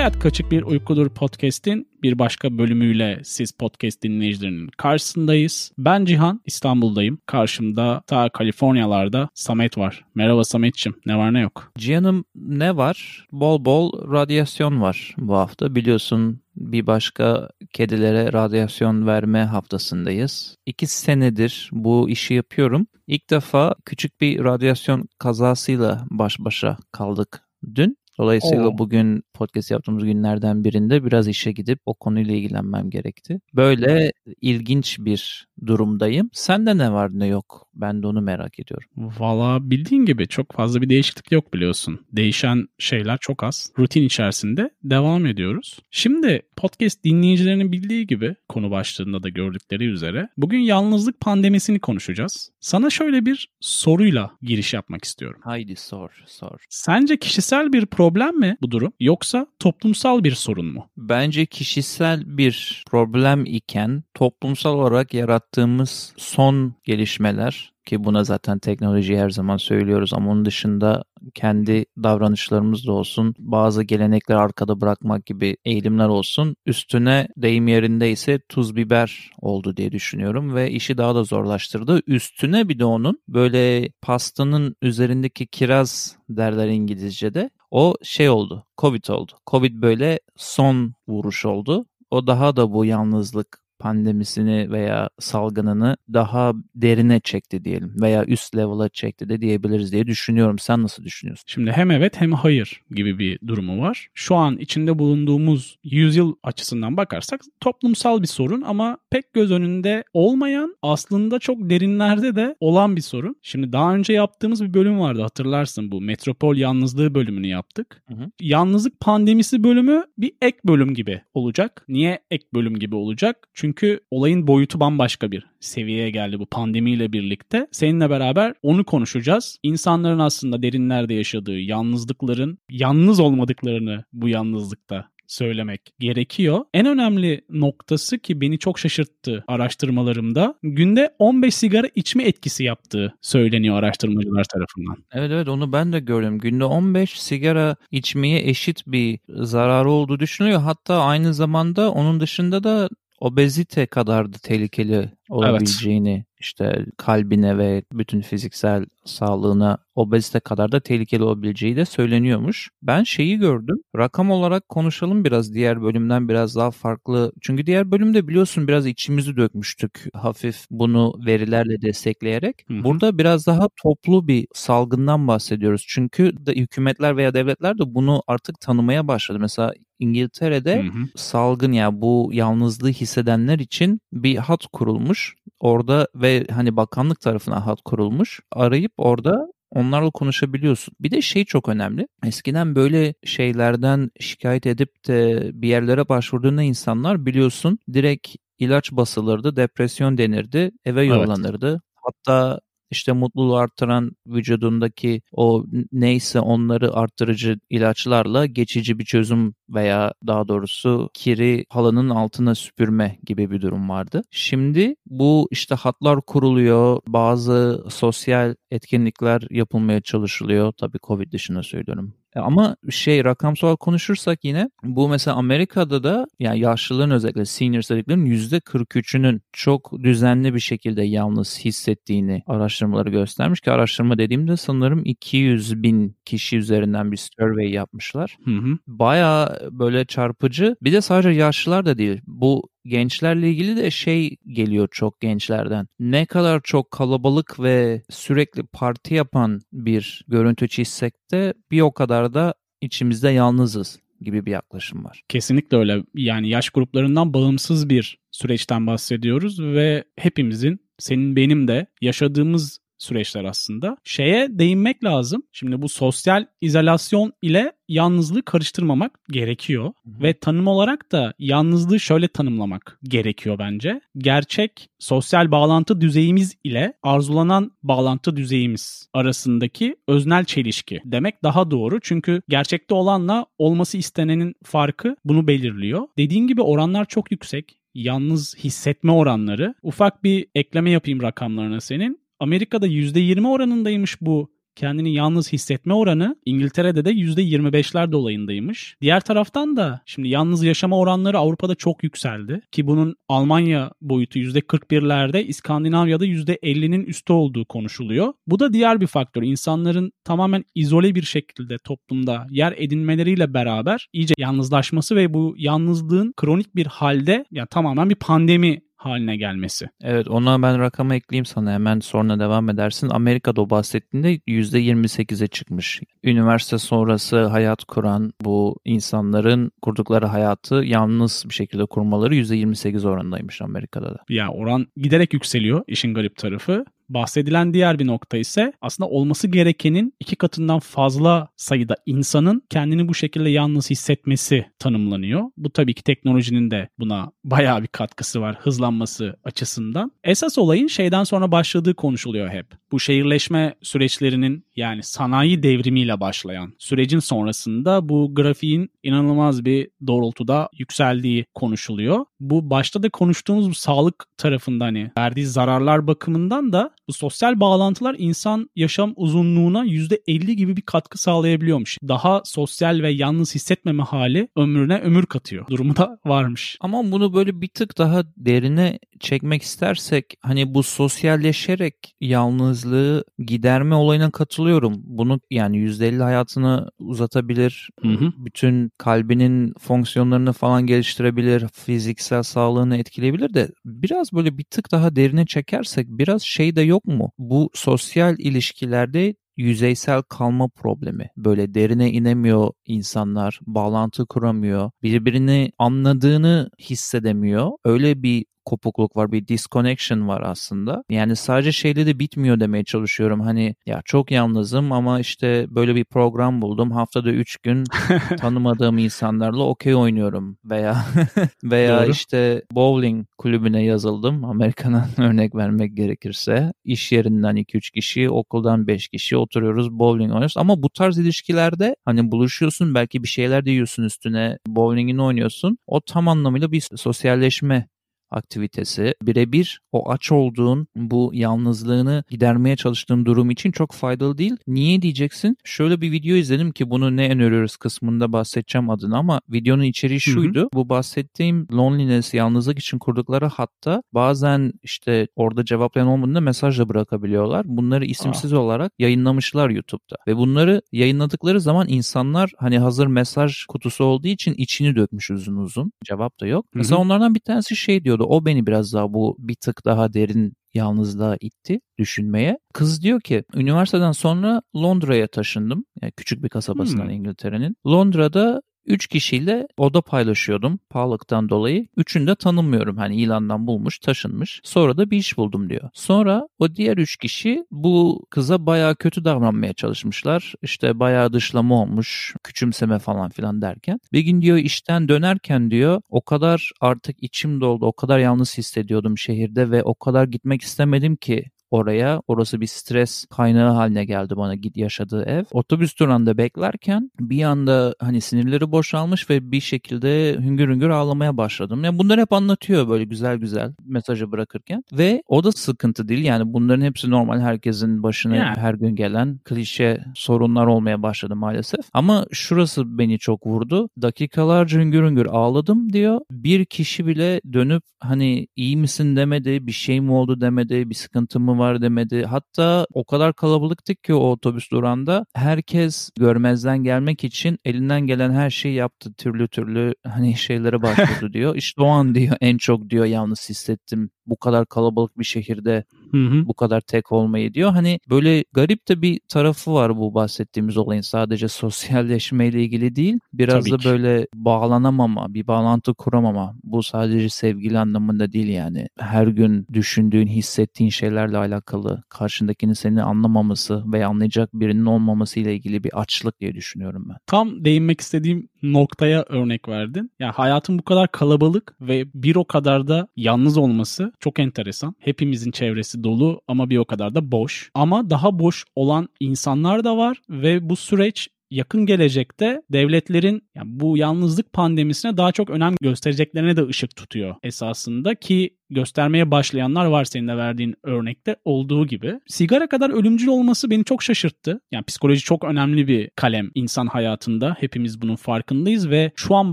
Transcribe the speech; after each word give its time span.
Hayat 0.00 0.18
Kaçık 0.18 0.50
Bir 0.50 0.62
Uykudur 0.62 1.08
podcast'in 1.08 1.88
bir 2.02 2.18
başka 2.18 2.58
bölümüyle 2.58 3.20
siz 3.24 3.52
podcast 3.52 4.02
dinleyicilerinin 4.02 4.68
karşısındayız. 4.68 5.72
Ben 5.78 6.04
Cihan, 6.04 6.40
İstanbul'dayım. 6.46 7.18
Karşımda 7.26 8.02
ta 8.06 8.28
Kaliforniyalarda 8.28 9.28
Samet 9.34 9.78
var. 9.78 10.04
Merhaba 10.14 10.44
Samet'ciğim, 10.44 10.96
ne 11.06 11.16
var 11.16 11.34
ne 11.34 11.40
yok? 11.40 11.72
Cihan'ım 11.78 12.24
ne 12.34 12.76
var? 12.76 13.26
Bol 13.32 13.64
bol 13.64 14.12
radyasyon 14.12 14.80
var 14.80 15.14
bu 15.18 15.34
hafta. 15.36 15.74
Biliyorsun 15.74 16.40
bir 16.56 16.86
başka 16.86 17.48
kedilere 17.72 18.32
radyasyon 18.32 19.06
verme 19.06 19.44
haftasındayız. 19.44 20.56
İki 20.66 20.86
senedir 20.86 21.70
bu 21.72 22.10
işi 22.10 22.34
yapıyorum. 22.34 22.86
İlk 23.06 23.30
defa 23.30 23.74
küçük 23.84 24.20
bir 24.20 24.44
radyasyon 24.44 25.08
kazasıyla 25.18 26.06
baş 26.10 26.38
başa 26.38 26.76
kaldık 26.92 27.42
dün. 27.74 27.99
Dolayısıyla 28.20 28.68
Oo. 28.68 28.78
bugün 28.78 29.24
podcast 29.34 29.70
yaptığımız 29.70 30.04
günlerden 30.04 30.64
birinde 30.64 31.04
biraz 31.04 31.28
işe 31.28 31.52
gidip 31.52 31.78
o 31.86 31.94
konuyla 31.94 32.34
ilgilenmem 32.34 32.90
gerekti. 32.90 33.40
Böyle 33.54 34.12
ilginç 34.40 34.98
bir 34.98 35.48
durumdayım. 35.66 36.30
Sende 36.32 36.78
ne 36.78 36.92
var 36.92 37.10
ne 37.12 37.26
yok? 37.26 37.68
Ben 37.74 38.02
de 38.02 38.06
onu 38.06 38.20
merak 38.20 38.60
ediyorum. 38.60 38.88
Valla 38.96 39.70
bildiğin 39.70 40.04
gibi 40.04 40.28
çok 40.28 40.52
fazla 40.52 40.82
bir 40.82 40.88
değişiklik 40.88 41.32
yok 41.32 41.54
biliyorsun. 41.54 42.06
Değişen 42.12 42.68
şeyler 42.78 43.18
çok 43.18 43.44
az. 43.44 43.72
Rutin 43.78 44.02
içerisinde 44.02 44.70
devam 44.84 45.26
ediyoruz. 45.26 45.78
Şimdi 45.90 46.42
podcast 46.56 47.04
dinleyicilerinin 47.04 47.72
bildiği 47.72 48.06
gibi 48.06 48.34
konu 48.48 48.70
başlığında 48.70 49.22
da 49.22 49.28
gördükleri 49.28 49.84
üzere 49.84 50.28
bugün 50.36 50.58
yalnızlık 50.58 51.20
pandemisini 51.20 51.80
konuşacağız. 51.80 52.50
Sana 52.60 52.90
şöyle 52.90 53.26
bir 53.26 53.48
soruyla 53.60 54.30
giriş 54.42 54.74
yapmak 54.74 55.04
istiyorum. 55.04 55.40
Haydi 55.44 55.76
sor, 55.76 56.24
sor. 56.26 56.64
Sence 56.68 57.16
kişisel 57.16 57.72
bir 57.72 57.86
problem 57.86 58.38
mi 58.38 58.56
bu 58.62 58.70
durum 58.70 58.92
yoksa 59.00 59.46
toplumsal 59.58 60.24
bir 60.24 60.32
sorun 60.32 60.66
mu? 60.66 60.90
Bence 60.96 61.46
kişisel 61.46 62.38
bir 62.38 62.84
problem 62.90 63.44
iken 63.46 64.02
toplumsal 64.14 64.74
olarak 64.78 65.14
yarattığımız 65.14 66.14
son 66.16 66.74
gelişmeler 66.84 67.69
ki 67.90 68.04
buna 68.04 68.24
zaten 68.24 68.58
teknoloji 68.58 69.18
her 69.18 69.30
zaman 69.30 69.56
söylüyoruz 69.56 70.14
ama 70.14 70.30
onun 70.30 70.44
dışında 70.44 71.04
kendi 71.34 71.84
davranışlarımız 72.02 72.86
da 72.86 72.92
olsun, 72.92 73.34
bazı 73.38 73.82
gelenekleri 73.82 74.38
arkada 74.38 74.80
bırakmak 74.80 75.26
gibi 75.26 75.56
eğilimler 75.64 76.08
olsun. 76.08 76.56
Üstüne 76.66 77.28
deyim 77.36 77.68
yerinde 77.68 78.10
ise 78.10 78.38
tuz 78.48 78.76
biber 78.76 79.30
oldu 79.40 79.76
diye 79.76 79.92
düşünüyorum 79.92 80.54
ve 80.54 80.70
işi 80.70 80.98
daha 80.98 81.14
da 81.14 81.24
zorlaştırdı. 81.24 82.02
Üstüne 82.06 82.68
bir 82.68 82.78
de 82.78 82.84
onun 82.84 83.18
böyle 83.28 83.90
pastanın 84.02 84.76
üzerindeki 84.82 85.46
kiraz 85.46 86.16
derler 86.28 86.68
İngilizce'de. 86.68 87.50
O 87.70 87.94
şey 88.02 88.28
oldu, 88.28 88.66
Covid 88.78 89.08
oldu. 89.08 89.32
Covid 89.46 89.82
böyle 89.82 90.20
son 90.36 90.94
vuruş 91.08 91.46
oldu. 91.46 91.86
O 92.10 92.26
daha 92.26 92.56
da 92.56 92.72
bu 92.72 92.84
yalnızlık 92.84 93.59
pandemisini 93.80 94.70
veya 94.70 95.08
salgınını 95.18 95.96
daha 96.12 96.52
derine 96.74 97.20
çekti 97.20 97.64
diyelim 97.64 97.94
veya 98.00 98.24
üst 98.24 98.56
level'a 98.56 98.88
çekti 98.88 99.28
de 99.28 99.40
diyebiliriz 99.40 99.92
diye 99.92 100.06
düşünüyorum. 100.06 100.58
Sen 100.58 100.82
nasıl 100.82 101.04
düşünüyorsun? 101.04 101.44
Şimdi 101.46 101.72
hem 101.72 101.90
evet 101.90 102.20
hem 102.20 102.32
hayır 102.32 102.82
gibi 102.90 103.18
bir 103.18 103.38
durumu 103.46 103.82
var. 103.82 104.08
Şu 104.14 104.36
an 104.36 104.58
içinde 104.58 104.98
bulunduğumuz 104.98 105.78
yüzyıl 105.84 106.34
açısından 106.42 106.96
bakarsak 106.96 107.40
toplumsal 107.60 108.22
bir 108.22 108.26
sorun 108.26 108.62
ama 108.62 108.98
pek 109.10 109.32
göz 109.32 109.50
önünde 109.50 110.04
olmayan 110.12 110.76
aslında 110.82 111.38
çok 111.38 111.70
derinlerde 111.70 112.36
de 112.36 112.56
olan 112.60 112.96
bir 112.96 113.00
sorun. 113.00 113.36
Şimdi 113.42 113.72
daha 113.72 113.94
önce 113.94 114.12
yaptığımız 114.12 114.64
bir 114.64 114.74
bölüm 114.74 115.00
vardı 115.00 115.22
hatırlarsın 115.22 115.90
bu 115.90 116.00
metropol 116.00 116.56
yalnızlığı 116.56 117.14
bölümünü 117.14 117.46
yaptık. 117.46 118.02
Hı 118.08 118.14
hı. 118.14 118.30
Yalnızlık 118.40 119.00
pandemisi 119.00 119.64
bölümü 119.64 120.04
bir 120.18 120.32
ek 120.42 120.58
bölüm 120.64 120.94
gibi 120.94 121.22
olacak. 121.34 121.84
Niye 121.88 122.20
ek 122.30 122.46
bölüm 122.54 122.78
gibi 122.78 122.94
olacak? 122.94 123.48
Çünkü 123.54 123.69
çünkü 123.70 124.00
olayın 124.10 124.46
boyutu 124.46 124.80
bambaşka 124.80 125.30
bir 125.30 125.46
seviyeye 125.60 126.10
geldi 126.10 126.38
bu 126.38 126.46
pandemiyle 126.46 127.12
birlikte. 127.12 127.66
Seninle 127.72 128.10
beraber 128.10 128.54
onu 128.62 128.84
konuşacağız. 128.84 129.58
İnsanların 129.62 130.18
aslında 130.18 130.62
derinlerde 130.62 131.14
yaşadığı 131.14 131.58
yalnızlıkların 131.58 132.58
yalnız 132.70 133.20
olmadıklarını 133.20 134.04
bu 134.12 134.28
yalnızlıkta 134.28 135.08
söylemek 135.26 135.80
gerekiyor. 135.98 136.60
En 136.74 136.86
önemli 136.86 137.44
noktası 137.50 138.18
ki 138.18 138.40
beni 138.40 138.58
çok 138.58 138.78
şaşırttı 138.78 139.44
araştırmalarımda 139.48 140.54
günde 140.62 141.14
15 141.18 141.54
sigara 141.54 141.86
içme 141.94 142.24
etkisi 142.24 142.64
yaptığı 142.64 143.14
söyleniyor 143.20 143.76
araştırmacılar 143.76 144.44
tarafından. 144.44 144.96
Evet 145.12 145.30
evet 145.30 145.48
onu 145.48 145.72
ben 145.72 145.92
de 145.92 146.00
gördüm. 146.00 146.38
Günde 146.38 146.64
15 146.64 147.20
sigara 147.20 147.76
içmeye 147.90 148.48
eşit 148.48 148.82
bir 148.86 149.18
zararı 149.28 149.90
olduğu 149.90 150.20
düşünülüyor. 150.20 150.60
Hatta 150.60 151.02
aynı 151.02 151.34
zamanda 151.34 151.90
onun 151.90 152.20
dışında 152.20 152.64
da 152.64 152.88
obezite 153.20 153.86
kadar 153.86 154.32
da 154.32 154.38
tehlikeli 154.38 155.10
olabileceğini 155.28 156.12
evet. 156.12 156.26
işte 156.40 156.86
kalbine 156.96 157.58
ve 157.58 157.82
bütün 157.92 158.20
fiziksel 158.20 158.86
sağlığına 159.04 159.78
obezite 160.00 160.40
kadar 160.40 160.72
da 160.72 160.80
tehlikeli 160.80 161.22
olabileceği 161.22 161.76
de 161.76 161.84
söyleniyormuş. 161.84 162.70
Ben 162.82 163.02
şeyi 163.02 163.38
gördüm. 163.38 163.76
Rakam 163.96 164.30
olarak 164.30 164.68
konuşalım 164.68 165.24
biraz 165.24 165.54
diğer 165.54 165.82
bölümden 165.82 166.28
biraz 166.28 166.56
daha 166.56 166.70
farklı. 166.70 167.32
Çünkü 167.40 167.66
diğer 167.66 167.90
bölümde 167.90 168.28
biliyorsun 168.28 168.68
biraz 168.68 168.86
içimizi 168.86 169.36
dökmüştük 169.36 170.04
hafif 170.14 170.66
bunu 170.70 171.14
verilerle 171.26 171.82
destekleyerek. 171.82 172.64
Hı-hı. 172.68 172.84
Burada 172.84 173.18
biraz 173.18 173.46
daha 173.46 173.68
toplu 173.82 174.28
bir 174.28 174.46
salgından 174.54 175.28
bahsediyoruz. 175.28 175.84
Çünkü 175.88 176.46
de 176.46 176.52
hükümetler 176.52 177.16
veya 177.16 177.34
devletler 177.34 177.78
de 177.78 177.94
bunu 177.94 178.22
artık 178.26 178.60
tanımaya 178.60 179.08
başladı. 179.08 179.38
Mesela 179.40 179.72
İngiltere'de 179.98 180.82
hı 180.82 180.86
hı. 180.86 181.06
salgın 181.16 181.72
ya 181.72 181.82
yani 181.82 182.00
bu 182.00 182.30
yalnızlığı 182.32 182.88
hissedenler 182.88 183.58
için 183.58 184.00
bir 184.12 184.36
hat 184.36 184.66
kurulmuş. 184.72 185.34
Orada 185.60 186.08
ve 186.14 186.46
hani 186.50 186.76
bakanlık 186.76 187.20
tarafına 187.20 187.66
hat 187.66 187.78
kurulmuş. 187.84 188.40
Arayıp 188.52 188.92
orada 188.96 189.46
onlarla 189.70 190.10
konuşabiliyorsun. 190.10 190.94
Bir 191.00 191.10
de 191.10 191.22
şey 191.22 191.44
çok 191.44 191.68
önemli. 191.68 192.08
Eskiden 192.26 192.74
böyle 192.74 193.14
şeylerden 193.24 194.10
şikayet 194.20 194.66
edip 194.66 195.06
de 195.08 195.50
bir 195.54 195.68
yerlere 195.68 196.08
başvurduğunda 196.08 196.62
insanlar 196.62 197.26
biliyorsun 197.26 197.78
direkt 197.92 198.28
ilaç 198.58 198.92
basılırdı, 198.92 199.56
depresyon 199.56 200.18
denirdi, 200.18 200.70
eve 200.84 201.04
yollanırdı. 201.04 201.70
Evet. 201.70 201.80
Hatta 201.94 202.60
işte 202.90 203.12
mutluluğu 203.12 203.56
arttıran 203.56 204.12
vücudundaki 204.26 205.22
o 205.32 205.64
neyse 205.92 206.40
onları 206.40 206.94
arttırıcı 206.94 207.58
ilaçlarla 207.70 208.46
geçici 208.46 208.98
bir 208.98 209.04
çözüm 209.04 209.54
veya 209.68 210.12
daha 210.26 210.48
doğrusu 210.48 211.10
kiri 211.14 211.64
halının 211.68 212.08
altına 212.08 212.54
süpürme 212.54 213.18
gibi 213.24 213.50
bir 213.50 213.60
durum 213.60 213.88
vardı. 213.88 214.22
Şimdi 214.30 214.94
bu 215.06 215.48
işte 215.50 215.74
hatlar 215.74 216.20
kuruluyor, 216.20 217.00
bazı 217.06 217.84
sosyal 217.88 218.54
etkinlikler 218.70 219.42
yapılmaya 219.50 220.00
çalışılıyor. 220.00 220.72
Tabii 220.72 220.98
Covid 221.02 221.32
dışında 221.32 221.62
söylüyorum. 221.62 222.19
E, 222.36 222.40
ama 222.40 222.76
şey 222.90 223.24
rakamsal 223.24 223.76
konuşursak 223.76 224.44
yine 224.44 224.70
bu 224.82 225.08
mesela 225.08 225.36
Amerika'da 225.36 226.02
da 226.02 226.26
yani 226.38 226.60
yaşlıların 226.60 227.10
özellikle 227.10 227.44
seniors 227.44 227.90
dediklerinin 227.90 228.26
%43'ünün 228.26 229.42
çok 229.52 229.92
düzenli 230.02 230.54
bir 230.54 230.60
şekilde 230.60 231.02
yalnız 231.02 231.58
hissettiğini 231.64 232.42
araştırmaları 232.46 233.10
göstermiş 233.10 233.60
ki 233.60 233.70
araştırma 233.70 234.18
dediğimde 234.18 234.56
sanırım 234.56 235.02
200 235.04 235.82
bin 235.82 236.16
kişi 236.24 236.56
üzerinden 236.56 237.12
bir 237.12 237.16
survey 237.16 237.70
yapmışlar. 237.70 238.36
Hı 238.44 238.50
hı. 238.50 238.78
Baya 238.86 239.58
böyle 239.70 240.04
çarpıcı. 240.04 240.76
Bir 240.82 240.92
de 240.92 241.00
sadece 241.00 241.30
yaşlılar 241.30 241.86
da 241.86 241.98
değil. 241.98 242.20
Bu 242.26 242.68
gençlerle 242.84 243.50
ilgili 243.50 243.76
de 243.76 243.90
şey 243.90 244.36
geliyor 244.46 244.88
çok 244.90 245.20
gençlerden. 245.20 245.86
Ne 245.98 246.26
kadar 246.26 246.60
çok 246.64 246.90
kalabalık 246.90 247.60
ve 247.60 248.02
sürekli 248.10 248.62
parti 248.62 249.14
yapan 249.14 249.60
bir 249.72 250.24
görüntü 250.28 250.68
çizsek 250.68 251.14
de 251.32 251.54
bir 251.70 251.80
o 251.80 251.92
kadar 251.92 252.34
da 252.34 252.54
içimizde 252.80 253.30
yalnızız 253.30 253.98
gibi 254.20 254.46
bir 254.46 254.50
yaklaşım 254.50 255.04
var. 255.04 255.22
Kesinlikle 255.28 255.76
öyle. 255.76 256.04
Yani 256.14 256.48
yaş 256.48 256.70
gruplarından 256.70 257.34
bağımsız 257.34 257.90
bir 257.90 258.18
süreçten 258.30 258.86
bahsediyoruz 258.86 259.60
ve 259.62 260.04
hepimizin 260.16 260.80
senin 260.98 261.36
benim 261.36 261.68
de 261.68 261.86
yaşadığımız 262.00 262.78
süreçler 263.02 263.44
aslında. 263.44 263.96
Şeye 264.04 264.58
değinmek 264.58 265.04
lazım. 265.04 265.42
Şimdi 265.52 265.82
bu 265.82 265.88
sosyal 265.88 266.46
izolasyon 266.60 267.32
ile 267.42 267.72
yalnızlığı 267.88 268.42
karıştırmamak 268.42 269.20
gerekiyor. 269.30 269.84
Hı-hı. 269.84 270.22
Ve 270.22 270.34
tanım 270.34 270.66
olarak 270.66 271.12
da 271.12 271.34
yalnızlığı 271.38 272.00
şöyle 272.00 272.28
tanımlamak 272.28 272.98
gerekiyor 273.02 273.58
bence. 273.58 274.00
Gerçek 274.18 274.88
sosyal 274.98 275.50
bağlantı 275.50 276.00
düzeyimiz 276.00 276.56
ile 276.64 276.92
arzulanan 277.02 277.70
bağlantı 277.82 278.36
düzeyimiz 278.36 279.08
arasındaki 279.12 279.96
öznel 280.08 280.44
çelişki 280.44 281.00
demek 281.04 281.42
daha 281.42 281.70
doğru. 281.70 282.00
Çünkü 282.00 282.42
gerçekte 282.48 282.94
olanla 282.94 283.46
olması 283.58 283.98
istenenin 283.98 284.54
farkı 284.64 285.16
bunu 285.24 285.46
belirliyor. 285.46 286.08
Dediğin 286.18 286.46
gibi 286.46 286.62
oranlar 286.62 287.04
çok 287.04 287.30
yüksek 287.32 287.80
yalnız 287.94 288.56
hissetme 288.58 289.12
oranları. 289.12 289.74
Ufak 289.82 290.24
bir 290.24 290.46
ekleme 290.54 290.90
yapayım 290.90 291.22
rakamlarına 291.22 291.80
senin. 291.80 292.19
Amerika'da 292.40 292.86
%20 292.86 293.48
oranındaymış 293.48 294.20
bu 294.20 294.50
kendini 294.76 295.14
yalnız 295.14 295.52
hissetme 295.52 295.94
oranı 295.94 296.36
İngiltere'de 296.44 297.04
de 297.04 297.10
%25'ler 297.10 298.12
dolayındaymış. 298.12 298.96
Diğer 299.00 299.20
taraftan 299.20 299.76
da 299.76 300.00
şimdi 300.06 300.28
yalnız 300.28 300.64
yaşama 300.64 300.98
oranları 300.98 301.38
Avrupa'da 301.38 301.74
çok 301.74 302.04
yükseldi 302.04 302.60
ki 302.72 302.86
bunun 302.86 303.16
Almanya 303.28 303.92
boyutu 304.00 304.38
%41'lerde, 304.38 305.42
İskandinavya'da 305.42 306.26
%50'nin 306.26 307.04
üstü 307.04 307.32
olduğu 307.32 307.64
konuşuluyor. 307.64 308.32
Bu 308.46 308.60
da 308.60 308.72
diğer 308.72 309.00
bir 309.00 309.06
faktör. 309.06 309.42
İnsanların 309.42 310.12
tamamen 310.24 310.64
izole 310.74 311.14
bir 311.14 311.22
şekilde 311.22 311.78
toplumda 311.78 312.46
yer 312.50 312.74
edinmeleriyle 312.76 313.54
beraber 313.54 314.08
iyice 314.12 314.34
yalnızlaşması 314.38 315.16
ve 315.16 315.34
bu 315.34 315.54
yalnızlığın 315.58 316.34
kronik 316.36 316.76
bir 316.76 316.86
halde 316.86 317.44
yani 317.50 317.68
tamamen 317.70 318.10
bir 318.10 318.14
pandemi 318.14 318.80
haline 319.00 319.36
gelmesi. 319.36 319.88
Evet 320.02 320.28
ona 320.28 320.62
ben 320.62 320.78
rakamı 320.78 321.14
ekleyeyim 321.14 321.44
sana 321.44 321.72
hemen 321.72 322.00
sonra 322.00 322.38
devam 322.38 322.70
edersin. 322.70 323.08
Amerika'da 323.08 323.60
o 323.60 323.70
bahsettiğinde 323.70 324.34
%28'e 324.36 325.46
çıkmış. 325.46 326.00
Üniversite 326.24 326.78
sonrası 326.78 327.44
hayat 327.46 327.84
kuran 327.84 328.32
bu 328.44 328.76
insanların 328.84 329.70
kurdukları 329.82 330.26
hayatı 330.26 330.74
yalnız 330.74 331.44
bir 331.48 331.54
şekilde 331.54 331.86
kurmaları 331.86 332.34
%28 332.34 333.08
oranındaymış 333.08 333.62
Amerika'da 333.62 334.10
da. 334.10 334.18
Ya 334.28 334.48
oran 334.48 334.86
giderek 334.96 335.32
yükseliyor 335.32 335.82
işin 335.86 336.14
garip 336.14 336.36
tarafı. 336.36 336.84
Bahsedilen 337.10 337.74
diğer 337.74 337.98
bir 337.98 338.06
nokta 338.06 338.36
ise 338.36 338.72
aslında 338.80 339.10
olması 339.10 339.48
gerekenin 339.48 340.14
iki 340.20 340.36
katından 340.36 340.78
fazla 340.78 341.48
sayıda 341.56 341.96
insanın 342.06 342.62
kendini 342.70 343.08
bu 343.08 343.14
şekilde 343.14 343.50
yalnız 343.50 343.90
hissetmesi 343.90 344.66
tanımlanıyor. 344.78 345.42
Bu 345.56 345.70
tabii 345.70 345.94
ki 345.94 346.02
teknolojinin 346.02 346.70
de 346.70 346.88
buna 346.98 347.32
bayağı 347.44 347.82
bir 347.82 347.86
katkısı 347.86 348.40
var 348.40 348.56
hızlanması 348.60 349.36
açısından. 349.44 350.12
Esas 350.24 350.58
olayın 350.58 350.86
şeyden 350.86 351.24
sonra 351.24 351.52
başladığı 351.52 351.94
konuşuluyor 351.94 352.48
hep. 352.48 352.66
Bu 352.92 353.00
şehirleşme 353.00 353.74
süreçlerinin 353.82 354.64
yani 354.76 355.02
sanayi 355.02 355.62
devrimiyle 355.62 356.20
başlayan 356.20 356.74
sürecin 356.78 357.18
sonrasında 357.18 358.08
bu 358.08 358.34
grafiğin 358.34 358.90
inanılmaz 359.02 359.64
bir 359.64 359.88
doğrultuda 360.06 360.68
yükseldiği 360.78 361.44
konuşuluyor. 361.54 362.24
Bu 362.40 362.70
başta 362.70 363.02
da 363.02 363.10
konuştuğumuz 363.10 363.70
bu 363.70 363.74
sağlık 363.74 364.26
tarafında 364.36 364.84
hani 364.84 365.10
verdiği 365.18 365.46
zararlar 365.46 366.06
bakımından 366.06 366.72
da 366.72 366.90
sosyal 367.12 367.60
bağlantılar 367.60 368.16
insan 368.18 368.70
yaşam 368.76 369.12
uzunluğuna 369.16 369.86
%50 369.86 370.52
gibi 370.52 370.76
bir 370.76 370.82
katkı 370.82 371.18
sağlayabiliyormuş. 371.18 371.98
Daha 372.08 372.42
sosyal 372.44 373.02
ve 373.02 373.10
yalnız 373.10 373.54
hissetmeme 373.54 374.02
hali 374.02 374.48
ömrüne 374.56 374.98
ömür 374.98 375.26
katıyor. 375.26 375.66
Durumu 375.70 375.96
da 375.96 376.18
varmış. 376.26 376.76
Ama 376.80 377.12
bunu 377.12 377.34
böyle 377.34 377.60
bir 377.60 377.68
tık 377.68 377.98
daha 377.98 378.24
derine 378.36 378.98
çekmek 379.20 379.62
istersek 379.62 380.34
hani 380.40 380.74
bu 380.74 380.82
sosyalleşerek 380.82 382.14
yalnızlığı 382.20 383.24
giderme 383.38 383.94
olayına 383.94 384.30
katılıyorum. 384.30 384.94
Bunu 385.04 385.40
yani 385.50 385.76
%50 385.76 386.22
hayatını 386.22 386.90
uzatabilir. 386.98 387.90
Hı 388.02 388.08
hı. 388.08 388.32
Bütün 388.36 388.90
kalbinin 388.98 389.74
fonksiyonlarını 389.78 390.52
falan 390.52 390.86
geliştirebilir. 390.86 391.68
Fiziksel 391.72 392.42
sağlığını 392.42 392.96
etkileyebilir 392.96 393.54
de 393.54 393.70
biraz 393.84 394.32
böyle 394.32 394.58
bir 394.58 394.64
tık 394.64 394.92
daha 394.92 395.16
derine 395.16 395.46
çekersek 395.46 396.06
biraz 396.08 396.42
şey 396.42 396.76
de 396.76 396.80
yok 396.80 397.04
mu? 397.04 397.32
Bu 397.38 397.70
sosyal 397.74 398.38
ilişkilerde 398.38 399.34
yüzeysel 399.60 400.22
kalma 400.22 400.68
problemi. 400.68 401.30
Böyle 401.36 401.74
derine 401.74 402.10
inemiyor 402.10 402.70
insanlar, 402.86 403.60
bağlantı 403.66 404.26
kuramıyor, 404.26 404.90
birbirini 405.02 405.72
anladığını 405.78 406.70
hissedemiyor. 406.80 407.70
Öyle 407.84 408.22
bir 408.22 408.44
kopukluk 408.70 409.16
var, 409.16 409.32
bir 409.32 409.48
disconnection 409.48 410.28
var 410.28 410.42
aslında. 410.42 411.04
Yani 411.10 411.36
sadece 411.36 411.72
şeyle 411.72 412.06
de 412.06 412.18
bitmiyor 412.18 412.60
demeye 412.60 412.84
çalışıyorum. 412.84 413.40
Hani 413.40 413.74
ya 413.86 414.02
çok 414.04 414.30
yalnızım 414.30 414.92
ama 414.92 415.20
işte 415.20 415.66
böyle 415.70 415.94
bir 415.94 416.04
program 416.04 416.62
buldum. 416.62 416.90
Haftada 416.90 417.30
3 417.30 417.56
gün 417.56 417.84
tanımadığım 418.38 418.98
insanlarla 418.98 419.62
okey 419.62 419.94
oynuyorum 419.94 420.58
veya 420.64 421.04
veya 421.64 422.02
Doğru. 422.02 422.10
işte 422.10 422.62
bowling 422.72 423.26
kulübüne 423.38 423.84
yazıldım. 423.84 424.44
Amerika'dan 424.44 425.08
örnek 425.18 425.54
vermek 425.54 425.96
gerekirse. 425.96 426.72
iş 426.84 427.12
yerinden 427.12 427.56
2-3 427.56 427.92
kişi, 427.92 428.30
okuldan 428.30 428.86
5 428.86 429.08
kişi 429.08 429.36
oturuyoruz, 429.36 429.90
bowling 429.90 430.32
oynuyoruz. 430.32 430.56
Ama 430.56 430.82
bu 430.82 430.90
tarz 430.90 431.18
ilişkilerde 431.18 431.96
hani 432.04 432.30
buluşuyorsun, 432.32 432.94
belki 432.94 433.22
bir 433.22 433.28
şeyler 433.28 433.64
de 433.64 433.70
yiyorsun 433.70 434.02
üstüne, 434.02 434.58
bowlingini 434.68 435.22
oynuyorsun. 435.22 435.78
O 435.86 436.00
tam 436.00 436.28
anlamıyla 436.28 436.72
bir 436.72 436.80
sosyalleşme 436.96 437.86
aktivitesi 438.30 439.14
birebir 439.22 439.80
o 439.92 440.10
aç 440.10 440.32
olduğun 440.32 440.86
bu 440.96 441.30
yalnızlığını 441.34 442.24
gidermeye 442.30 442.76
çalıştığın 442.76 443.24
durum 443.24 443.50
için 443.50 443.72
çok 443.72 443.92
faydalı 443.92 444.38
değil. 444.38 444.56
Niye 444.66 445.02
diyeceksin? 445.02 445.56
Şöyle 445.64 446.00
bir 446.00 446.12
video 446.12 446.36
izledim 446.36 446.72
ki 446.72 446.90
bunu 446.90 447.16
ne 447.16 447.30
öneriyoruz 447.30 447.76
kısmında 447.76 448.32
bahsedeceğim 448.32 448.90
adını 448.90 449.16
ama 449.18 449.40
videonun 449.48 449.82
içeriği 449.82 450.20
şuydu. 450.20 450.58
Hı 450.58 450.62
hı. 450.62 450.68
Bu 450.74 450.88
bahsettiğim 450.88 451.66
loneliness, 451.72 452.34
yalnızlık 452.34 452.78
için 452.78 452.98
kurdukları 452.98 453.46
hatta 453.46 454.02
bazen 454.12 454.72
işte 454.82 455.28
orada 455.36 455.64
cevaplayan 455.64 456.08
olmadığında 456.08 456.40
mesaj 456.40 456.78
da 456.78 456.88
bırakabiliyorlar. 456.88 457.64
Bunları 457.68 458.04
isimsiz 458.04 458.52
Aa. 458.52 458.58
olarak 458.58 458.92
yayınlamışlar 458.98 459.70
YouTube'da. 459.70 460.16
Ve 460.26 460.36
bunları 460.36 460.82
yayınladıkları 460.92 461.60
zaman 461.60 461.88
insanlar 461.88 462.52
hani 462.58 462.78
hazır 462.78 463.06
mesaj 463.06 463.64
kutusu 463.68 464.04
olduğu 464.04 464.28
için 464.28 464.54
içini 464.54 464.96
dökmüş 464.96 465.30
uzun 465.30 465.56
uzun. 465.56 465.92
Cevap 466.04 466.40
da 466.40 466.46
yok. 466.46 466.64
Hı 466.64 466.68
hı. 466.68 466.78
Mesela 466.78 466.98
onlardan 466.98 467.34
bir 467.34 467.40
tanesi 467.40 467.76
şey 467.76 468.04
diyordu 468.04 468.19
o 468.24 468.44
beni 468.44 468.66
biraz 468.66 468.92
daha 468.92 469.12
bu 469.12 469.36
bir 469.38 469.54
tık 469.54 469.84
daha 469.84 470.12
derin 470.12 470.52
yalnızlığa 470.74 471.36
itti 471.40 471.80
düşünmeye. 471.98 472.58
Kız 472.74 473.02
diyor 473.02 473.20
ki 473.20 473.44
üniversiteden 473.54 474.12
sonra 474.12 474.62
Londra'ya 474.76 475.26
taşındım. 475.26 475.84
Yani 476.02 476.12
küçük 476.12 476.42
bir 476.42 476.48
kasabasından 476.48 477.04
hmm. 477.04 477.10
İngiltere'nin. 477.10 477.76
Londra'da 477.86 478.62
3 478.86 479.06
kişiyle 479.06 479.66
oda 479.76 480.00
paylaşıyordum 480.00 480.78
pahalılıktan 480.90 481.48
dolayı. 481.48 481.86
Üçünü 481.96 482.26
de 482.26 482.34
tanımıyorum. 482.34 482.96
Hani 482.96 483.16
ilandan 483.16 483.66
bulmuş, 483.66 483.98
taşınmış. 483.98 484.60
Sonra 484.64 484.96
da 484.96 485.10
bir 485.10 485.16
iş 485.16 485.36
buldum 485.36 485.70
diyor. 485.70 485.90
Sonra 485.94 486.48
o 486.58 486.74
diğer 486.74 486.96
3 486.96 487.16
kişi 487.16 487.64
bu 487.70 488.26
kıza 488.30 488.66
bayağı 488.66 488.96
kötü 488.96 489.24
davranmaya 489.24 489.72
çalışmışlar. 489.72 490.54
İşte 490.62 491.00
bayağı 491.00 491.32
dışlama 491.32 491.82
olmuş, 491.82 492.34
küçümseme 492.44 492.98
falan 492.98 493.30
filan 493.30 493.62
derken. 493.62 494.00
Bir 494.12 494.20
gün 494.20 494.42
diyor 494.42 494.56
işten 494.56 495.08
dönerken 495.08 495.70
diyor 495.70 496.02
o 496.08 496.22
kadar 496.22 496.70
artık 496.80 497.22
içim 497.22 497.60
doldu, 497.60 497.86
o 497.86 497.92
kadar 497.92 498.18
yalnız 498.18 498.58
hissediyordum 498.58 499.18
şehirde 499.18 499.70
ve 499.70 499.82
o 499.82 499.94
kadar 499.94 500.24
gitmek 500.24 500.62
istemedim 500.62 501.16
ki 501.16 501.44
oraya. 501.70 502.22
Orası 502.28 502.60
bir 502.60 502.66
stres 502.66 503.26
kaynağı 503.30 503.72
haline 503.72 504.04
geldi 504.04 504.36
bana 504.36 504.54
git 504.54 504.76
yaşadığı 504.76 505.22
ev. 505.22 505.44
Otobüs 505.52 505.98
durağında 505.98 506.38
beklerken 506.38 507.10
bir 507.20 507.42
anda 507.42 507.94
hani 507.98 508.20
sinirleri 508.20 508.72
boşalmış 508.72 509.30
ve 509.30 509.52
bir 509.52 509.60
şekilde 509.60 510.36
hüngür 510.38 510.68
hüngür 510.68 510.90
ağlamaya 510.90 511.36
başladım. 511.36 511.84
Yani 511.84 511.98
bunları 511.98 512.20
hep 512.20 512.32
anlatıyor 512.32 512.88
böyle 512.88 513.04
güzel 513.04 513.36
güzel 513.36 513.74
mesajı 513.84 514.32
bırakırken. 514.32 514.84
Ve 514.92 515.22
o 515.28 515.44
da 515.44 515.52
sıkıntı 515.52 516.08
değil. 516.08 516.24
Yani 516.24 516.52
bunların 516.52 516.82
hepsi 516.82 517.10
normal 517.10 517.40
herkesin 517.40 518.02
başına 518.02 518.36
yani. 518.36 518.56
her 518.56 518.74
gün 518.74 518.96
gelen 518.96 519.38
klişe 519.44 520.04
sorunlar 520.14 520.66
olmaya 520.66 521.02
başladı 521.02 521.36
maalesef. 521.36 521.80
Ama 521.92 522.26
şurası 522.32 522.98
beni 522.98 523.18
çok 523.18 523.46
vurdu. 523.46 523.88
Dakikalarca 524.02 524.80
hüngür 524.80 525.04
hüngür 525.04 525.26
ağladım 525.26 525.92
diyor. 525.92 526.20
Bir 526.30 526.64
kişi 526.64 527.06
bile 527.06 527.40
dönüp 527.52 527.82
hani 528.00 528.46
iyi 528.56 528.76
misin 528.76 529.16
demedi, 529.16 529.66
bir 529.66 529.72
şey 529.72 530.00
mi 530.00 530.12
oldu 530.12 530.40
demedi, 530.40 530.90
bir 530.90 530.94
sıkıntı 530.94 531.40
mı 531.40 531.58
var 531.60 531.82
demedi. 531.82 532.24
Hatta 532.24 532.86
o 532.94 533.04
kadar 533.04 533.34
kalabalıktık 533.34 534.04
ki 534.04 534.14
o 534.14 534.30
otobüs 534.30 534.70
durağında 534.70 535.26
herkes 535.34 536.10
görmezden 536.18 536.78
gelmek 536.84 537.24
için 537.24 537.58
elinden 537.64 538.00
gelen 538.00 538.30
her 538.32 538.50
şeyi 538.50 538.74
yaptı. 538.74 539.14
Türlü 539.18 539.48
türlü 539.48 539.94
hani 540.06 540.36
şeylere 540.36 540.82
başladı 540.82 541.28
diyor. 541.32 541.56
İşte 541.56 541.82
o 541.82 541.86
an 541.86 542.14
diyor 542.14 542.36
en 542.40 542.56
çok 542.56 542.90
diyor 542.90 543.04
yalnız 543.04 543.50
hissettim 543.50 544.10
bu 544.26 544.36
kadar 544.36 544.66
kalabalık 544.66 545.18
bir 545.18 545.24
şehirde 545.24 545.84
hı 546.10 546.26
hı. 546.26 546.46
bu 546.46 546.54
kadar 546.54 546.80
tek 546.80 547.12
olmayı 547.12 547.54
diyor. 547.54 547.70
Hani 547.70 548.00
böyle 548.10 548.44
garip 548.52 548.88
de 548.88 549.02
bir 549.02 549.20
tarafı 549.28 549.72
var 549.72 549.96
bu 549.96 550.14
bahsettiğimiz 550.14 550.76
olayın. 550.76 551.00
Sadece 551.00 551.48
sosyalleşmeyle 551.60 552.62
ilgili 552.62 552.96
değil. 552.96 553.18
Biraz 553.32 553.64
Tabii 553.64 553.72
da 553.72 553.76
ki. 553.76 553.88
böyle 553.88 554.26
bağlanamama, 554.34 555.34
bir 555.34 555.46
bağlantı 555.46 555.94
kuramama. 555.94 556.54
Bu 556.64 556.82
sadece 556.82 557.28
sevgili 557.28 557.78
anlamında 557.78 558.32
değil 558.32 558.48
yani. 558.48 558.88
Her 558.98 559.26
gün 559.26 559.66
düşündüğün, 559.72 560.26
hissettiğin 560.26 560.90
şeylerle 560.90 561.36
alakalı. 561.36 562.02
Karşındakinin 562.08 562.72
seni 562.72 563.02
anlamaması 563.02 563.92
veya 563.92 564.08
anlayacak 564.08 564.50
birinin 564.54 564.84
olmaması 564.86 565.40
ile 565.40 565.54
ilgili 565.54 565.84
bir 565.84 566.00
açlık 566.00 566.40
diye 566.40 566.54
düşünüyorum 566.54 567.06
ben. 567.08 567.16
Tam 567.26 567.64
değinmek 567.64 568.00
istediğim 568.00 568.48
noktaya 568.62 569.24
örnek 569.28 569.68
verdin. 569.68 570.00
Ya 570.18 570.26
yani 570.26 570.32
hayatın 570.32 570.78
bu 570.78 570.82
kadar 570.82 571.12
kalabalık 571.12 571.74
ve 571.80 572.04
bir 572.14 572.36
o 572.36 572.44
kadar 572.44 572.88
da 572.88 573.08
yalnız 573.16 573.58
olması 573.58 574.12
çok 574.20 574.38
enteresan. 574.38 574.94
Hepimizin 574.98 575.50
çevresi 575.50 575.99
dolu 576.04 576.40
ama 576.48 576.70
bir 576.70 576.78
o 576.78 576.84
kadar 576.84 577.14
da 577.14 577.32
boş. 577.32 577.70
Ama 577.74 578.10
daha 578.10 578.38
boş 578.38 578.64
olan 578.76 579.08
insanlar 579.20 579.84
da 579.84 579.96
var 579.96 580.22
ve 580.30 580.68
bu 580.68 580.76
süreç 580.76 581.28
yakın 581.50 581.86
gelecekte 581.86 582.62
devletlerin 582.70 583.42
yani 583.54 583.68
bu 583.80 583.96
yalnızlık 583.96 584.52
pandemisine 584.52 585.16
daha 585.16 585.32
çok 585.32 585.50
önem 585.50 585.74
göstereceklerine 585.80 586.56
de 586.56 586.66
ışık 586.66 586.96
tutuyor 586.96 587.34
esasında 587.42 588.14
ki 588.14 588.56
göstermeye 588.70 589.30
başlayanlar 589.30 589.84
var 589.86 590.04
senin 590.04 590.28
de 590.28 590.36
verdiğin 590.36 590.74
örnekte 590.82 591.36
olduğu 591.44 591.86
gibi. 591.86 592.20
Sigara 592.26 592.68
kadar 592.68 592.90
ölümcül 592.90 593.28
olması 593.28 593.70
beni 593.70 593.84
çok 593.84 594.02
şaşırttı. 594.02 594.60
Yani 594.72 594.84
psikoloji 594.84 595.20
çok 595.20 595.44
önemli 595.44 595.88
bir 595.88 596.10
kalem 596.16 596.50
insan 596.54 596.86
hayatında. 596.86 597.56
Hepimiz 597.60 598.02
bunun 598.02 598.16
farkındayız 598.16 598.90
ve 598.90 599.12
şu 599.16 599.34
an 599.34 599.52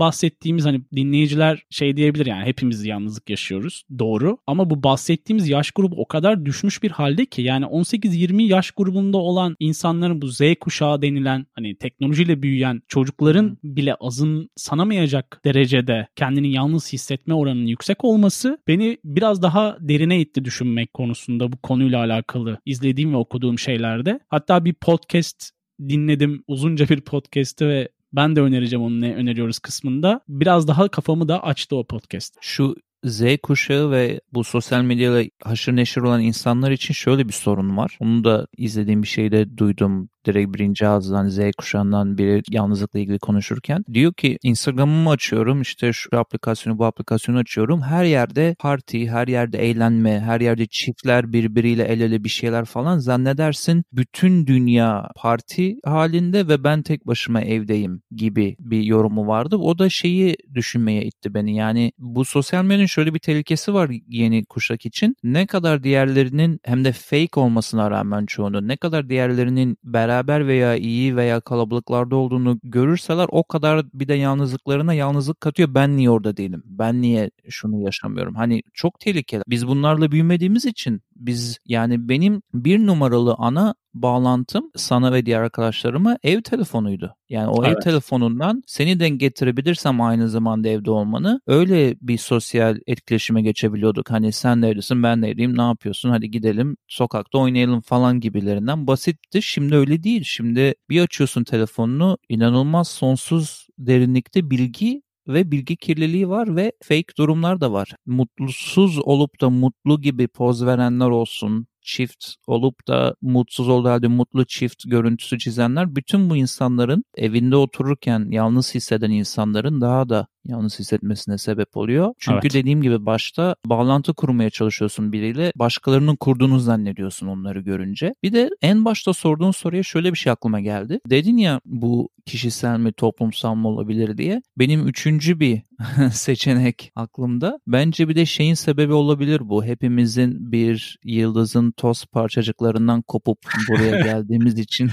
bahsettiğimiz 0.00 0.64
hani 0.64 0.80
dinleyiciler 0.96 1.62
şey 1.70 1.96
diyebilir 1.96 2.26
yani 2.26 2.44
hepimiz 2.44 2.84
yalnızlık 2.84 3.30
yaşıyoruz. 3.30 3.82
Doğru. 3.98 4.38
Ama 4.46 4.70
bu 4.70 4.82
bahsettiğimiz 4.82 5.48
yaş 5.48 5.70
grubu 5.70 5.96
o 5.96 6.06
kadar 6.06 6.44
düşmüş 6.44 6.82
bir 6.82 6.90
halde 6.90 7.26
ki 7.26 7.42
yani 7.42 7.64
18-20 7.64 8.42
yaş 8.42 8.70
grubunda 8.70 9.18
olan 9.18 9.56
insanların 9.58 10.22
bu 10.22 10.26
Z 10.28 10.40
kuşağı 10.60 11.02
denilen 11.02 11.46
hani 11.54 11.76
teknolojiyle 11.76 12.42
büyüyen 12.42 12.82
çocukların 12.88 13.58
bile 13.64 13.94
azın 13.94 14.50
sanamayacak 14.56 15.40
derecede 15.44 16.08
kendini 16.16 16.52
yalnız 16.52 16.92
hissetme 16.92 17.34
oranının 17.34 17.66
yüksek 17.66 18.04
olması 18.04 18.58
beni 18.68 18.98
biraz 19.08 19.42
daha 19.42 19.76
derine 19.80 20.20
itti 20.20 20.44
düşünmek 20.44 20.94
konusunda 20.94 21.52
bu 21.52 21.56
konuyla 21.56 21.98
alakalı 21.98 22.58
izlediğim 22.66 23.12
ve 23.12 23.16
okuduğum 23.16 23.58
şeylerde. 23.58 24.20
Hatta 24.28 24.64
bir 24.64 24.74
podcast 24.74 25.50
dinledim 25.88 26.44
uzunca 26.46 26.88
bir 26.88 27.00
podcast'ı 27.00 27.68
ve 27.68 27.88
ben 28.12 28.36
de 28.36 28.40
önereceğim 28.40 28.84
onu 28.84 29.00
ne 29.00 29.14
öneriyoruz 29.14 29.58
kısmında. 29.58 30.20
Biraz 30.28 30.68
daha 30.68 30.88
kafamı 30.88 31.28
da 31.28 31.42
açtı 31.42 31.76
o 31.76 31.86
podcast. 31.86 32.36
Şu 32.40 32.74
Z 33.04 33.22
kuşağı 33.42 33.90
ve 33.90 34.20
bu 34.32 34.44
sosyal 34.44 34.82
medyayla 34.82 35.30
haşır 35.42 35.76
neşir 35.76 36.00
olan 36.00 36.22
insanlar 36.22 36.70
için 36.70 36.94
şöyle 36.94 37.28
bir 37.28 37.32
sorun 37.32 37.76
var. 37.76 37.98
Onu 38.00 38.24
da 38.24 38.46
izlediğim 38.56 39.02
bir 39.02 39.08
şeyde 39.08 39.58
duydum 39.58 40.08
direkt 40.28 40.54
birinci 40.54 40.86
ağızdan 40.86 41.28
Z 41.28 41.38
kuşağından 41.58 42.18
biri 42.18 42.42
yalnızlıkla 42.50 42.98
ilgili 42.98 43.18
konuşurken 43.18 43.84
diyor 43.92 44.12
ki 44.14 44.38
Instagram'ımı 44.42 45.10
açıyorum 45.10 45.62
işte 45.62 45.92
şu 45.92 46.18
aplikasyonu 46.18 46.78
bu 46.78 46.84
aplikasyonu 46.84 47.38
açıyorum. 47.38 47.82
Her 47.82 48.04
yerde 48.04 48.56
parti 48.58 49.10
her 49.10 49.28
yerde 49.28 49.58
eğlenme 49.58 50.20
her 50.20 50.40
yerde 50.40 50.66
çiftler 50.66 51.32
birbiriyle 51.32 51.84
el 51.84 52.00
ele 52.00 52.24
bir 52.24 52.28
şeyler 52.28 52.64
falan 52.64 52.98
zannedersin. 52.98 53.84
Bütün 53.92 54.46
dünya 54.46 55.08
parti 55.16 55.76
halinde 55.84 56.48
ve 56.48 56.64
ben 56.64 56.82
tek 56.82 57.06
başıma 57.06 57.40
evdeyim 57.40 58.02
gibi 58.10 58.56
bir 58.58 58.82
yorumu 58.82 59.26
vardı. 59.26 59.56
O 59.56 59.78
da 59.78 59.88
şeyi 59.88 60.36
düşünmeye 60.54 61.02
itti 61.02 61.34
beni. 61.34 61.56
Yani 61.56 61.92
bu 61.98 62.24
sosyal 62.24 62.64
medyanın 62.64 62.86
şöyle 62.86 63.14
bir 63.14 63.18
tehlikesi 63.18 63.74
var 63.74 63.90
yeni 64.08 64.44
kuşak 64.44 64.86
için. 64.86 65.16
Ne 65.22 65.46
kadar 65.46 65.82
diğerlerinin 65.82 66.60
hem 66.64 66.84
de 66.84 66.92
fake 66.92 67.40
olmasına 67.40 67.90
rağmen 67.90 68.26
çoğunu 68.26 68.68
ne 68.68 68.76
kadar 68.76 69.08
diğerlerinin 69.08 69.76
beraber 69.84 70.17
beraber 70.18 70.46
veya 70.46 70.76
iyi 70.76 71.16
veya 71.16 71.40
kalabalıklarda 71.40 72.16
olduğunu 72.16 72.60
görürseler 72.62 73.26
o 73.30 73.44
kadar 73.44 73.86
bir 73.94 74.08
de 74.08 74.14
yalnızlıklarına 74.14 74.94
yalnızlık 74.94 75.40
katıyor. 75.40 75.74
Ben 75.74 75.96
niye 75.96 76.10
orada 76.10 76.36
değilim? 76.36 76.62
Ben 76.64 77.02
niye 77.02 77.30
şunu 77.48 77.82
yaşamıyorum? 77.84 78.34
Hani 78.34 78.62
çok 78.74 79.00
tehlikeli. 79.00 79.42
Biz 79.48 79.66
bunlarla 79.68 80.10
büyümediğimiz 80.12 80.64
için 80.64 81.02
biz 81.18 81.58
yani 81.66 82.08
benim 82.08 82.42
bir 82.54 82.86
numaralı 82.86 83.34
ana 83.38 83.74
bağlantım 83.94 84.70
sana 84.76 85.12
ve 85.12 85.26
diğer 85.26 85.40
arkadaşlarıma 85.40 86.18
ev 86.22 86.42
telefonuydu. 86.42 87.14
Yani 87.28 87.48
o 87.48 87.64
evet. 87.64 87.76
ev 87.76 87.80
telefonundan 87.80 88.62
seni 88.66 89.00
denk 89.00 89.20
getirebilirsem 89.20 90.00
aynı 90.00 90.28
zamanda 90.28 90.68
evde 90.68 90.90
olmanı 90.90 91.40
öyle 91.46 91.96
bir 92.00 92.18
sosyal 92.18 92.78
etkileşime 92.86 93.42
geçebiliyorduk. 93.42 94.10
Hani 94.10 94.32
sen 94.32 94.62
de 94.62 94.68
evdesin 94.68 95.02
ben 95.02 95.22
de 95.22 95.28
evdeyim 95.28 95.58
ne 95.58 95.62
yapıyorsun 95.62 96.10
hadi 96.10 96.30
gidelim 96.30 96.76
sokakta 96.88 97.38
oynayalım 97.38 97.80
falan 97.80 98.20
gibilerinden 98.20 98.86
basitti. 98.86 99.42
Şimdi 99.42 99.76
öyle 99.76 100.02
değil. 100.02 100.22
Şimdi 100.24 100.74
bir 100.90 101.00
açıyorsun 101.00 101.44
telefonunu 101.44 102.18
inanılmaz 102.28 102.88
sonsuz 102.88 103.66
derinlikte 103.78 104.50
bilgi 104.50 105.02
ve 105.28 105.50
bilgi 105.50 105.76
kirliliği 105.76 106.28
var 106.28 106.56
ve 106.56 106.72
fake 106.82 107.16
durumlar 107.18 107.60
da 107.60 107.72
var. 107.72 107.92
Mutlusuz 108.06 108.98
olup 108.98 109.40
da 109.40 109.50
mutlu 109.50 110.00
gibi 110.00 110.28
poz 110.28 110.66
verenler 110.66 111.06
olsun, 111.10 111.66
çift 111.82 112.34
olup 112.46 112.88
da 112.88 113.14
mutsuz 113.22 113.68
olduğu 113.68 113.88
halde 113.88 114.08
mutlu 114.08 114.44
çift 114.44 114.82
görüntüsü 114.86 115.38
çizenler 115.38 115.96
bütün 115.96 116.30
bu 116.30 116.36
insanların 116.36 117.04
evinde 117.16 117.56
otururken 117.56 118.28
yalnız 118.30 118.74
hisseden 118.74 119.10
insanların 119.10 119.80
daha 119.80 120.08
da 120.08 120.26
yalnız 120.48 120.78
hissetmesine 120.78 121.38
sebep 121.38 121.76
oluyor. 121.76 122.14
Çünkü 122.18 122.38
evet. 122.42 122.54
dediğim 122.54 122.82
gibi 122.82 123.06
başta 123.06 123.56
bağlantı 123.66 124.14
kurmaya 124.14 124.50
çalışıyorsun 124.50 125.12
biriyle. 125.12 125.52
Başkalarının 125.56 126.16
kurduğunu 126.16 126.58
zannediyorsun 126.58 127.26
onları 127.26 127.60
görünce. 127.60 128.14
Bir 128.22 128.32
de 128.32 128.50
en 128.62 128.84
başta 128.84 129.12
sorduğun 129.12 129.50
soruya 129.50 129.82
şöyle 129.82 130.12
bir 130.12 130.18
şey 130.18 130.32
aklıma 130.32 130.60
geldi. 130.60 131.00
Dedin 131.06 131.36
ya 131.36 131.60
bu 131.64 132.08
kişisel 132.26 132.78
mi 132.78 132.92
toplumsal 132.92 133.54
mı 133.54 133.68
olabilir 133.68 134.18
diye. 134.18 134.42
Benim 134.58 134.86
üçüncü 134.86 135.40
bir 135.40 135.62
seçenek 136.12 136.92
aklımda. 136.94 137.58
Bence 137.66 138.08
bir 138.08 138.16
de 138.16 138.26
şeyin 138.26 138.54
sebebi 138.54 138.92
olabilir 138.92 139.48
bu. 139.48 139.64
Hepimizin 139.64 140.52
bir 140.52 140.98
yıldızın 141.04 141.67
toz 141.70 142.04
parçacıklarından 142.06 143.02
kopup 143.02 143.38
buraya 143.68 144.00
geldiğimiz 144.04 144.58
için 144.58 144.90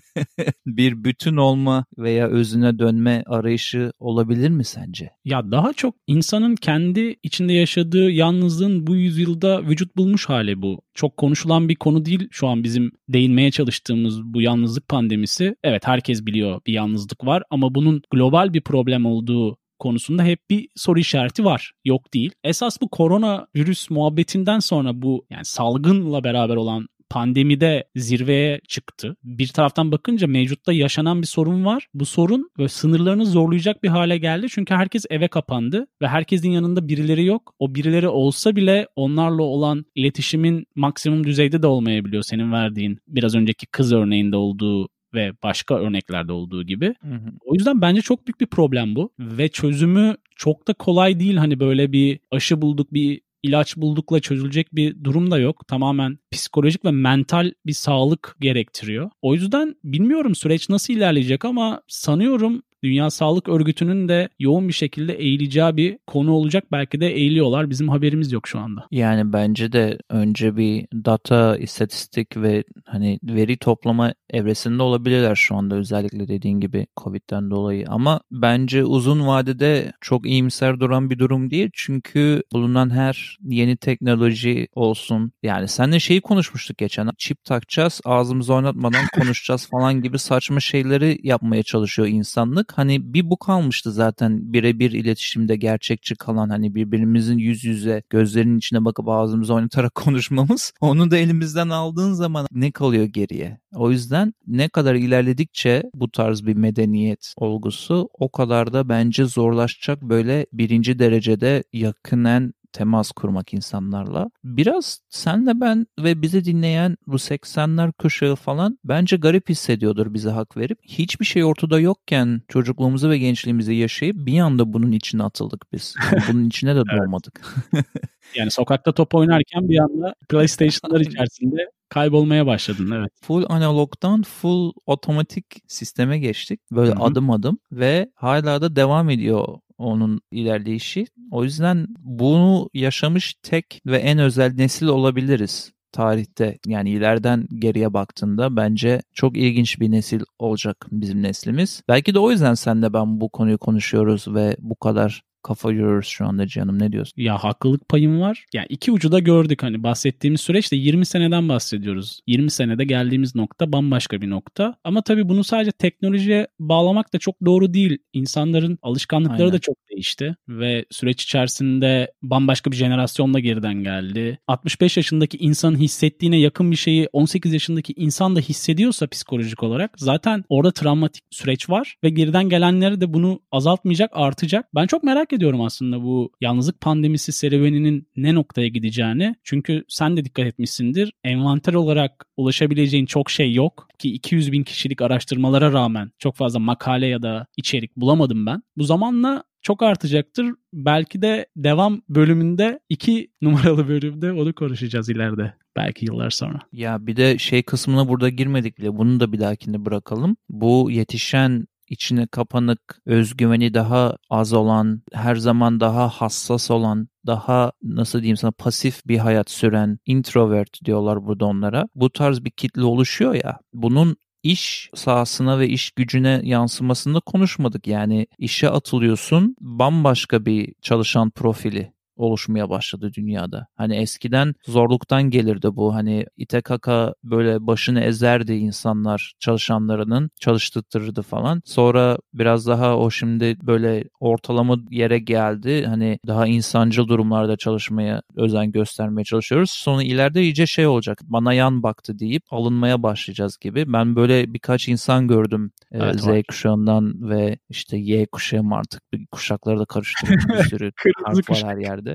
bir 0.66 1.04
bütün 1.04 1.36
olma 1.36 1.84
veya 1.98 2.28
özüne 2.28 2.78
dönme 2.78 3.22
arayışı 3.26 3.92
olabilir 3.98 4.48
mi 4.48 4.64
sence? 4.64 5.10
Ya 5.24 5.50
daha 5.50 5.72
çok 5.72 5.94
insanın 6.06 6.56
kendi 6.56 7.16
içinde 7.22 7.52
yaşadığı 7.52 8.10
yalnızlığın 8.10 8.86
bu 8.86 8.96
yüzyılda 8.96 9.62
vücut 9.62 9.96
bulmuş 9.96 10.28
hali 10.28 10.62
bu. 10.62 10.82
Çok 10.94 11.16
konuşulan 11.16 11.68
bir 11.68 11.76
konu 11.76 12.04
değil 12.04 12.28
şu 12.30 12.48
an 12.48 12.64
bizim 12.64 12.92
değinmeye 13.08 13.50
çalıştığımız 13.50 14.22
bu 14.24 14.42
yalnızlık 14.42 14.88
pandemisi. 14.88 15.56
Evet 15.64 15.86
herkes 15.86 16.26
biliyor 16.26 16.60
bir 16.66 16.72
yalnızlık 16.72 17.24
var 17.24 17.42
ama 17.50 17.74
bunun 17.74 18.02
global 18.10 18.52
bir 18.52 18.60
problem 18.60 19.06
olduğu 19.06 19.56
konusunda 19.82 20.24
hep 20.24 20.50
bir 20.50 20.68
soru 20.76 20.98
işareti 20.98 21.44
var. 21.44 21.72
Yok 21.84 22.14
değil. 22.14 22.30
Esas 22.44 22.80
bu 22.82 22.88
korona 22.88 23.46
virüs 23.56 23.90
muhabbetinden 23.90 24.58
sonra 24.58 25.02
bu 25.02 25.26
yani 25.30 25.44
salgınla 25.44 26.24
beraber 26.24 26.56
olan 26.56 26.88
pandemide 27.12 27.84
zirveye 27.96 28.60
çıktı. 28.68 29.16
Bir 29.24 29.48
taraftan 29.48 29.92
bakınca 29.92 30.26
mevcutta 30.26 30.72
yaşanan 30.72 31.22
bir 31.22 31.26
sorun 31.26 31.64
var. 31.64 31.86
Bu 31.94 32.06
sorun 32.06 32.50
böyle 32.58 32.68
sınırlarını 32.68 33.26
zorlayacak 33.26 33.82
bir 33.82 33.88
hale 33.88 34.18
geldi. 34.18 34.46
Çünkü 34.50 34.74
herkes 34.74 35.04
eve 35.10 35.28
kapandı 35.28 35.86
ve 36.02 36.08
herkesin 36.08 36.50
yanında 36.50 36.88
birileri 36.88 37.24
yok. 37.24 37.54
O 37.58 37.74
birileri 37.74 38.08
olsa 38.08 38.56
bile 38.56 38.86
onlarla 38.96 39.42
olan 39.42 39.84
iletişimin 39.94 40.66
maksimum 40.76 41.24
düzeyde 41.24 41.62
de 41.62 41.66
olmayabiliyor 41.66 42.22
senin 42.22 42.52
verdiğin 42.52 42.98
biraz 43.08 43.34
önceki 43.34 43.66
kız 43.66 43.92
örneğinde 43.92 44.36
olduğu 44.36 44.88
ve 45.14 45.32
başka 45.42 45.74
örneklerde 45.78 46.32
olduğu 46.32 46.62
gibi. 46.62 46.86
Hı 46.86 47.14
hı. 47.14 47.32
O 47.44 47.54
yüzden 47.54 47.80
bence 47.80 48.00
çok 48.02 48.26
büyük 48.26 48.40
bir 48.40 48.46
problem 48.46 48.96
bu 48.96 49.10
ve 49.18 49.48
çözümü 49.48 50.16
çok 50.36 50.68
da 50.68 50.74
kolay 50.74 51.20
değil 51.20 51.36
hani 51.36 51.60
böyle 51.60 51.92
bir 51.92 52.20
aşı 52.30 52.62
bulduk 52.62 52.92
bir 52.92 53.20
ilaç 53.42 53.76
buldukla 53.76 54.20
çözülecek 54.20 54.74
bir 54.74 55.04
durum 55.04 55.30
da 55.30 55.38
yok. 55.38 55.68
Tamamen 55.68 56.18
psikolojik 56.30 56.84
ve 56.84 56.90
mental 56.90 57.52
bir 57.66 57.72
sağlık 57.72 58.36
gerektiriyor. 58.40 59.10
O 59.22 59.34
yüzden 59.34 59.76
bilmiyorum 59.84 60.34
süreç 60.34 60.68
nasıl 60.68 60.94
ilerleyecek 60.94 61.44
ama 61.44 61.82
sanıyorum 61.88 62.62
Dünya 62.84 63.10
Sağlık 63.10 63.48
Örgütü'nün 63.48 64.08
de 64.08 64.28
yoğun 64.38 64.68
bir 64.68 64.72
şekilde 64.72 65.12
eğileceği 65.12 65.76
bir 65.76 65.98
konu 66.06 66.32
olacak. 66.32 66.64
Belki 66.72 67.00
de 67.00 67.08
eğiliyorlar. 67.08 67.70
Bizim 67.70 67.88
haberimiz 67.88 68.32
yok 68.32 68.48
şu 68.48 68.58
anda. 68.58 68.86
Yani 68.90 69.32
bence 69.32 69.72
de 69.72 69.98
önce 70.10 70.56
bir 70.56 70.86
data, 71.04 71.56
istatistik 71.56 72.36
ve 72.36 72.64
hani 72.86 73.18
veri 73.22 73.56
toplama 73.56 74.14
evresinde 74.30 74.82
olabilirler 74.82 75.34
şu 75.34 75.56
anda 75.56 75.74
özellikle 75.74 76.28
dediğin 76.28 76.60
gibi 76.60 76.86
Covid'den 76.96 77.50
dolayı. 77.50 77.84
Ama 77.88 78.20
bence 78.30 78.84
uzun 78.84 79.26
vadede 79.26 79.92
çok 80.00 80.26
iyimser 80.26 80.80
duran 80.80 81.10
bir 81.10 81.18
durum 81.18 81.50
değil. 81.50 81.70
Çünkü 81.72 82.42
bulunan 82.52 82.90
her 82.90 83.38
yeni 83.42 83.76
teknoloji 83.76 84.68
olsun. 84.74 85.32
Yani 85.42 85.68
seninle 85.68 86.00
şeyi 86.00 86.20
konuşmuştuk 86.20 86.78
geçen. 86.78 87.08
Çip 87.18 87.44
takacağız, 87.44 88.00
ağzımızı 88.04 88.54
oynatmadan 88.54 89.04
konuşacağız 89.18 89.66
falan 89.70 90.02
gibi 90.02 90.18
saçma 90.18 90.60
şeyleri 90.60 91.18
yapmaya 91.22 91.62
çalışıyor 91.62 92.08
insanlık 92.08 92.71
hani 92.74 93.14
bir 93.14 93.30
bu 93.30 93.36
kalmıştı 93.36 93.92
zaten 93.92 94.52
birebir 94.52 94.90
iletişimde 94.90 95.56
gerçekçi 95.56 96.14
kalan 96.14 96.48
hani 96.48 96.74
birbirimizin 96.74 97.38
yüz 97.38 97.64
yüze 97.64 98.02
gözlerinin 98.10 98.58
içine 98.58 98.84
bakıp 98.84 99.08
ağzımızı 99.08 99.54
oynatarak 99.54 99.94
konuşmamız. 99.94 100.72
Onu 100.80 101.10
da 101.10 101.16
elimizden 101.16 101.68
aldığın 101.68 102.12
zaman 102.12 102.46
ne 102.52 102.70
kalıyor 102.70 103.04
geriye? 103.04 103.58
O 103.74 103.90
yüzden 103.90 104.34
ne 104.46 104.68
kadar 104.68 104.94
ilerledikçe 104.94 105.82
bu 105.94 106.10
tarz 106.10 106.46
bir 106.46 106.56
medeniyet 106.56 107.34
olgusu 107.36 108.08
o 108.18 108.28
kadar 108.28 108.72
da 108.72 108.88
bence 108.88 109.24
zorlaşacak 109.24 110.02
böyle 110.02 110.46
birinci 110.52 110.98
derecede 110.98 111.64
yakınen 111.72 112.52
temas 112.72 113.12
kurmak 113.12 113.54
insanlarla. 113.54 114.30
Biraz 114.44 115.00
senle 115.08 115.60
ben 115.60 115.86
ve 115.98 116.22
bizi 116.22 116.44
dinleyen 116.44 116.96
bu 117.06 117.16
80'ler 117.16 117.92
kuşağı 117.92 118.36
falan 118.36 118.78
bence 118.84 119.16
garip 119.16 119.48
hissediyordur 119.48 120.14
bize 120.14 120.30
hak 120.30 120.56
verip. 120.56 120.78
Hiçbir 120.84 121.24
şey 121.24 121.44
ortada 121.44 121.80
yokken 121.80 122.42
çocukluğumuzu 122.48 123.10
ve 123.10 123.18
gençliğimizi 123.18 123.74
yaşayıp 123.74 124.16
bir 124.16 124.40
anda 124.40 124.72
bunun 124.72 124.92
içine 124.92 125.22
atıldık 125.22 125.72
biz. 125.72 125.94
Yani 126.12 126.22
bunun 126.32 126.44
içine 126.44 126.76
de 126.76 126.80
doğmadık. 126.80 127.40
yani 128.34 128.50
sokakta 128.50 128.92
top 128.92 129.14
oynarken 129.14 129.68
bir 129.68 129.78
anda 129.78 130.14
PlayStation'lar 130.28 131.00
içerisinde 131.00 131.70
kaybolmaya 131.88 132.46
başladın 132.46 132.90
evet. 132.90 133.12
Full 133.22 133.44
analogdan 133.48 134.22
full 134.22 134.72
otomatik 134.86 135.44
sisteme 135.66 136.18
geçtik. 136.18 136.60
Böyle 136.70 136.92
Hı-hı. 136.92 137.02
adım 137.02 137.30
adım 137.30 137.58
ve 137.72 138.10
hala 138.14 138.62
da 138.62 138.76
devam 138.76 139.10
ediyor 139.10 139.58
onun 139.82 140.20
ilerleyişi. 140.30 141.06
O 141.30 141.44
yüzden 141.44 141.86
bunu 141.98 142.70
yaşamış 142.74 143.34
tek 143.42 143.80
ve 143.86 143.98
en 143.98 144.18
özel 144.18 144.54
nesil 144.54 144.86
olabiliriz 144.86 145.72
tarihte 145.92 146.58
yani 146.66 146.90
ileriden 146.90 147.46
geriye 147.58 147.94
baktığında 147.94 148.56
bence 148.56 149.02
çok 149.12 149.36
ilginç 149.36 149.80
bir 149.80 149.90
nesil 149.90 150.20
olacak 150.38 150.86
bizim 150.92 151.22
neslimiz. 151.22 151.82
Belki 151.88 152.14
de 152.14 152.18
o 152.18 152.30
yüzden 152.30 152.54
sen 152.54 152.82
de 152.82 152.92
ben 152.92 153.20
bu 153.20 153.28
konuyu 153.28 153.58
konuşuyoruz 153.58 154.34
ve 154.34 154.56
bu 154.60 154.76
kadar 154.76 155.22
kafa 155.42 155.72
yoruyoruz 155.72 156.06
şu 156.06 156.26
anda 156.26 156.46
canım 156.46 156.78
ne 156.78 156.92
diyorsun? 156.92 157.14
Ya 157.16 157.38
haklılık 157.38 157.88
payım 157.88 158.20
var. 158.20 158.46
Ya 158.54 158.66
iki 158.68 158.92
ucu 158.92 159.12
da 159.12 159.18
gördük 159.18 159.62
hani 159.62 159.82
bahsettiğimiz 159.82 160.40
süreçte 160.40 160.76
20 160.76 161.06
seneden 161.06 161.48
bahsediyoruz. 161.48 162.20
20 162.26 162.50
senede 162.50 162.84
geldiğimiz 162.84 163.34
nokta 163.34 163.72
bambaşka 163.72 164.20
bir 164.20 164.30
nokta. 164.30 164.74
Ama 164.84 165.02
tabii 165.02 165.28
bunu 165.28 165.44
sadece 165.44 165.72
teknolojiye 165.72 166.46
bağlamak 166.60 167.12
da 167.14 167.18
çok 167.18 167.34
doğru 167.44 167.74
değil. 167.74 167.98
İnsanların 168.12 168.78
alışkanlıkları 168.82 169.42
Aynen. 169.42 169.52
da 169.52 169.58
çok 169.58 169.76
değişti 169.90 170.36
ve 170.48 170.84
süreç 170.90 171.22
içerisinde 171.22 172.12
bambaşka 172.22 172.70
bir 172.70 172.76
jenerasyonla 172.76 173.40
geriden 173.40 173.74
geldi. 173.74 174.38
65 174.46 174.96
yaşındaki 174.96 175.38
insanın 175.38 175.76
hissettiğine 175.76 176.36
yakın 176.36 176.70
bir 176.70 176.76
şeyi 176.76 177.08
18 177.12 177.52
yaşındaki 177.52 177.92
insan 177.96 178.36
da 178.36 178.40
hissediyorsa 178.40 179.06
psikolojik 179.06 179.62
olarak 179.62 179.90
zaten 179.96 180.44
orada 180.48 180.72
travmatik 180.72 181.24
süreç 181.30 181.70
var 181.70 181.96
ve 182.04 182.10
geriden 182.10 182.48
gelenleri 182.48 183.00
de 183.00 183.14
bunu 183.14 183.40
azaltmayacak, 183.52 184.10
artacak. 184.14 184.66
Ben 184.74 184.86
çok 184.86 185.02
merak 185.02 185.31
ediyorum 185.32 185.60
aslında 185.60 186.02
bu 186.02 186.32
yalnızlık 186.40 186.80
pandemisi 186.80 187.32
serüveninin 187.32 188.08
ne 188.16 188.34
noktaya 188.34 188.68
gideceğini. 188.68 189.34
Çünkü 189.44 189.84
sen 189.88 190.16
de 190.16 190.24
dikkat 190.24 190.46
etmişsindir. 190.46 191.12
Envanter 191.24 191.74
olarak 191.74 192.26
ulaşabileceğin 192.36 193.06
çok 193.06 193.30
şey 193.30 193.54
yok. 193.54 193.88
Ki 193.98 194.12
200 194.12 194.52
bin 194.52 194.62
kişilik 194.62 195.02
araştırmalara 195.02 195.72
rağmen 195.72 196.10
çok 196.18 196.36
fazla 196.36 196.58
makale 196.58 197.06
ya 197.06 197.22
da 197.22 197.46
içerik 197.56 197.96
bulamadım 197.96 198.46
ben. 198.46 198.62
Bu 198.76 198.84
zamanla 198.84 199.44
çok 199.62 199.82
artacaktır. 199.82 200.46
Belki 200.72 201.22
de 201.22 201.46
devam 201.56 202.02
bölümünde 202.08 202.80
iki 202.88 203.30
numaralı 203.42 203.88
bölümde 203.88 204.32
onu 204.32 204.54
konuşacağız 204.54 205.08
ileride. 205.08 205.54
Belki 205.76 206.06
yıllar 206.06 206.30
sonra. 206.30 206.58
Ya 206.72 207.06
bir 207.06 207.16
de 207.16 207.38
şey 207.38 207.62
kısmına 207.62 208.08
burada 208.08 208.28
girmedik 208.28 208.78
bile. 208.78 208.96
Bunu 208.96 209.20
da 209.20 209.32
bir 209.32 209.40
dahakinde 209.40 209.84
bırakalım. 209.84 210.36
Bu 210.48 210.90
yetişen 210.90 211.66
içine 211.92 212.26
kapanık, 212.26 212.80
özgüveni 213.06 213.74
daha 213.74 214.16
az 214.30 214.52
olan, 214.52 215.02
her 215.12 215.36
zaman 215.36 215.80
daha 215.80 216.08
hassas 216.08 216.70
olan, 216.70 217.08
daha 217.26 217.72
nasıl 217.82 218.18
diyeyim 218.18 218.36
sana 218.36 218.50
pasif 218.50 219.06
bir 219.06 219.18
hayat 219.18 219.50
süren 219.50 219.98
introvert 220.06 220.84
diyorlar 220.84 221.26
burada 221.26 221.46
onlara. 221.46 221.88
Bu 221.94 222.10
tarz 222.10 222.44
bir 222.44 222.50
kitle 222.50 222.82
oluşuyor 222.82 223.34
ya. 223.34 223.58
Bunun 223.72 224.16
iş 224.42 224.90
sahasına 224.94 225.58
ve 225.58 225.68
iş 225.68 225.90
gücüne 225.90 226.40
yansımasında 226.44 227.20
konuşmadık. 227.20 227.86
Yani 227.86 228.26
işe 228.38 228.68
atılıyorsun 228.68 229.56
bambaşka 229.60 230.46
bir 230.46 230.74
çalışan 230.82 231.30
profili 231.30 231.92
oluşmaya 232.16 232.70
başladı 232.70 233.10
dünyada. 233.16 233.66
Hani 233.76 233.96
eskiden 233.96 234.54
zorluktan 234.66 235.22
gelirdi 235.22 235.68
bu. 235.72 235.94
Hani 235.94 236.26
ite 236.36 236.60
kaka 236.60 237.14
böyle 237.24 237.66
başını 237.66 238.00
ezerdi 238.00 238.52
insanlar 238.52 239.32
çalışanlarının 239.38 240.30
çalıştırırdı 240.40 241.22
falan. 241.22 241.62
Sonra 241.64 242.18
biraz 242.34 242.66
daha 242.66 242.96
o 242.96 243.10
şimdi 243.10 243.56
böyle 243.62 244.04
ortalama 244.20 244.76
yere 244.90 245.18
geldi. 245.18 245.84
Hani 245.86 246.18
daha 246.26 246.46
insancıl 246.46 247.08
durumlarda 247.08 247.56
çalışmaya 247.56 248.22
özen 248.36 248.72
göstermeye 248.72 249.24
çalışıyoruz. 249.24 249.70
Sonra 249.70 250.02
ileride 250.02 250.42
iyice 250.42 250.66
şey 250.66 250.86
olacak. 250.86 251.18
Bana 251.24 251.52
yan 251.52 251.82
baktı 251.82 252.18
deyip 252.18 252.42
alınmaya 252.50 253.02
başlayacağız 253.02 253.58
gibi. 253.58 253.92
Ben 253.92 254.16
böyle 254.16 254.54
birkaç 254.54 254.88
insan 254.88 255.28
gördüm 255.28 255.72
e, 255.92 255.98
evet, 255.98 256.20
Z 256.20 256.26
var. 256.26 256.42
kuşağından 256.42 257.30
ve 257.30 257.58
işte 257.68 257.96
Y 257.96 258.26
kuşağı 258.26 258.62
artık 258.72 259.02
kuşakları 259.30 259.78
da 259.78 259.84
karıştırdım 259.84 260.36
bir 260.48 260.64
sürü 260.68 260.92
harf 261.24 261.50
var 261.50 261.62
her 261.64 261.76
yerde. 261.76 262.11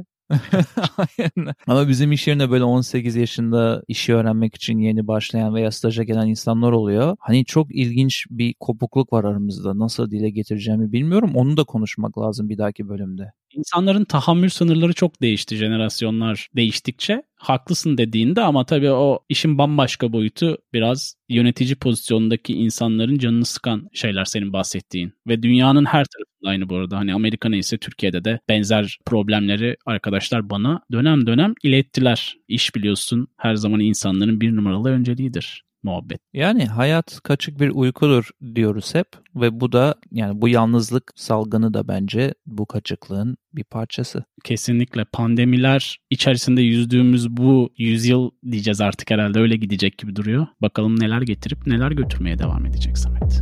Ama 1.68 1.88
bizim 1.88 2.12
iş 2.12 2.28
yerinde 2.28 2.50
böyle 2.52 2.64
18 2.64 3.16
yaşında 3.16 3.84
işi 3.88 4.14
öğrenmek 4.16 4.56
için 4.56 4.80
yeni 4.80 5.08
başlayan 5.08 5.56
veya 5.56 5.72
staja 5.72 6.04
gelen 6.04 6.28
insanlar 6.28 6.72
oluyor. 6.72 7.16
Hani 7.20 7.46
çok 7.46 7.76
ilginç 7.76 8.26
bir 8.30 8.54
kopukluk 8.60 9.14
var 9.14 9.24
aramızda. 9.24 9.80
Nasıl 9.80 10.12
dile 10.12 10.30
getireceğimi 10.30 10.92
bilmiyorum. 10.92 11.32
Onu 11.36 11.58
da 11.58 11.64
konuşmak 11.64 12.18
lazım 12.18 12.50
bir 12.50 12.58
dahaki 12.58 12.90
bölümde. 12.90 13.32
İnsanların 13.58 14.04
tahammül 14.06 14.50
sınırları 14.50 14.94
çok 14.94 15.22
değişti 15.22 15.56
jenerasyonlar 15.56 16.50
değiştikçe. 16.56 17.24
Haklısın 17.36 17.98
dediğinde 17.98 18.42
ama 18.42 18.66
tabii 18.66 18.92
o 18.92 19.20
işin 19.30 19.58
bambaşka 19.58 20.14
boyutu 20.14 20.58
biraz 20.74 21.16
yönetici 21.30 21.76
pozisyonundaki 21.76 22.54
insanların 22.54 23.18
canını 23.18 23.46
sıkan 23.46 23.90
şeyler 23.94 24.26
senin 24.26 24.54
bahsettiğin. 24.54 25.14
Ve 25.28 25.44
dünyanın 25.44 25.86
her 25.86 26.06
tarafında 26.06 26.50
aynı 26.50 26.70
bu 26.70 26.76
arada. 26.76 26.98
Hani 26.98 27.14
Amerika 27.14 27.50
neyse 27.50 27.78
Türkiye'de 27.78 28.26
de 28.26 28.40
benzer 28.50 28.98
problemleri 29.06 29.78
arkadaşlar 29.86 30.50
bana 30.50 30.82
dönem 30.92 31.28
dönem 31.28 31.54
ilettiler. 31.64 32.38
İş 32.48 32.76
biliyorsun 32.76 33.28
her 33.38 33.56
zaman 33.56 33.80
insanların 33.80 34.42
bir 34.42 34.56
numaralı 34.56 34.90
önceliğidir 34.90 35.67
muhabbet. 35.88 36.20
Yani 36.34 36.66
hayat 36.66 37.20
kaçık 37.24 37.60
bir 37.60 37.70
uykudur 37.70 38.30
diyoruz 38.56 38.96
hep 38.96 39.08
ve 39.36 39.60
bu 39.60 39.72
da 39.72 39.96
yani 40.12 40.42
bu 40.42 40.50
yalnızlık 40.50 41.12
salgını 41.16 41.74
da 41.74 41.88
bence 41.88 42.34
bu 42.46 42.66
kaçıklığın 42.66 43.38
bir 43.54 43.64
parçası. 43.64 44.24
Kesinlikle 44.44 45.06
pandemiler 45.06 45.98
içerisinde 46.10 46.62
yüzdüğümüz 46.62 47.30
bu 47.30 47.70
yüzyıl 47.78 48.32
diyeceğiz 48.52 48.82
artık 48.82 49.12
herhalde 49.12 49.40
öyle 49.40 49.56
gidecek 49.56 49.98
gibi 49.98 50.16
duruyor. 50.16 50.48
Bakalım 50.62 51.00
neler 51.00 51.22
getirip 51.22 51.68
neler 51.68 51.92
götürmeye 51.92 52.40
devam 52.40 52.66
edecek 52.66 52.98
Samet. 52.98 53.42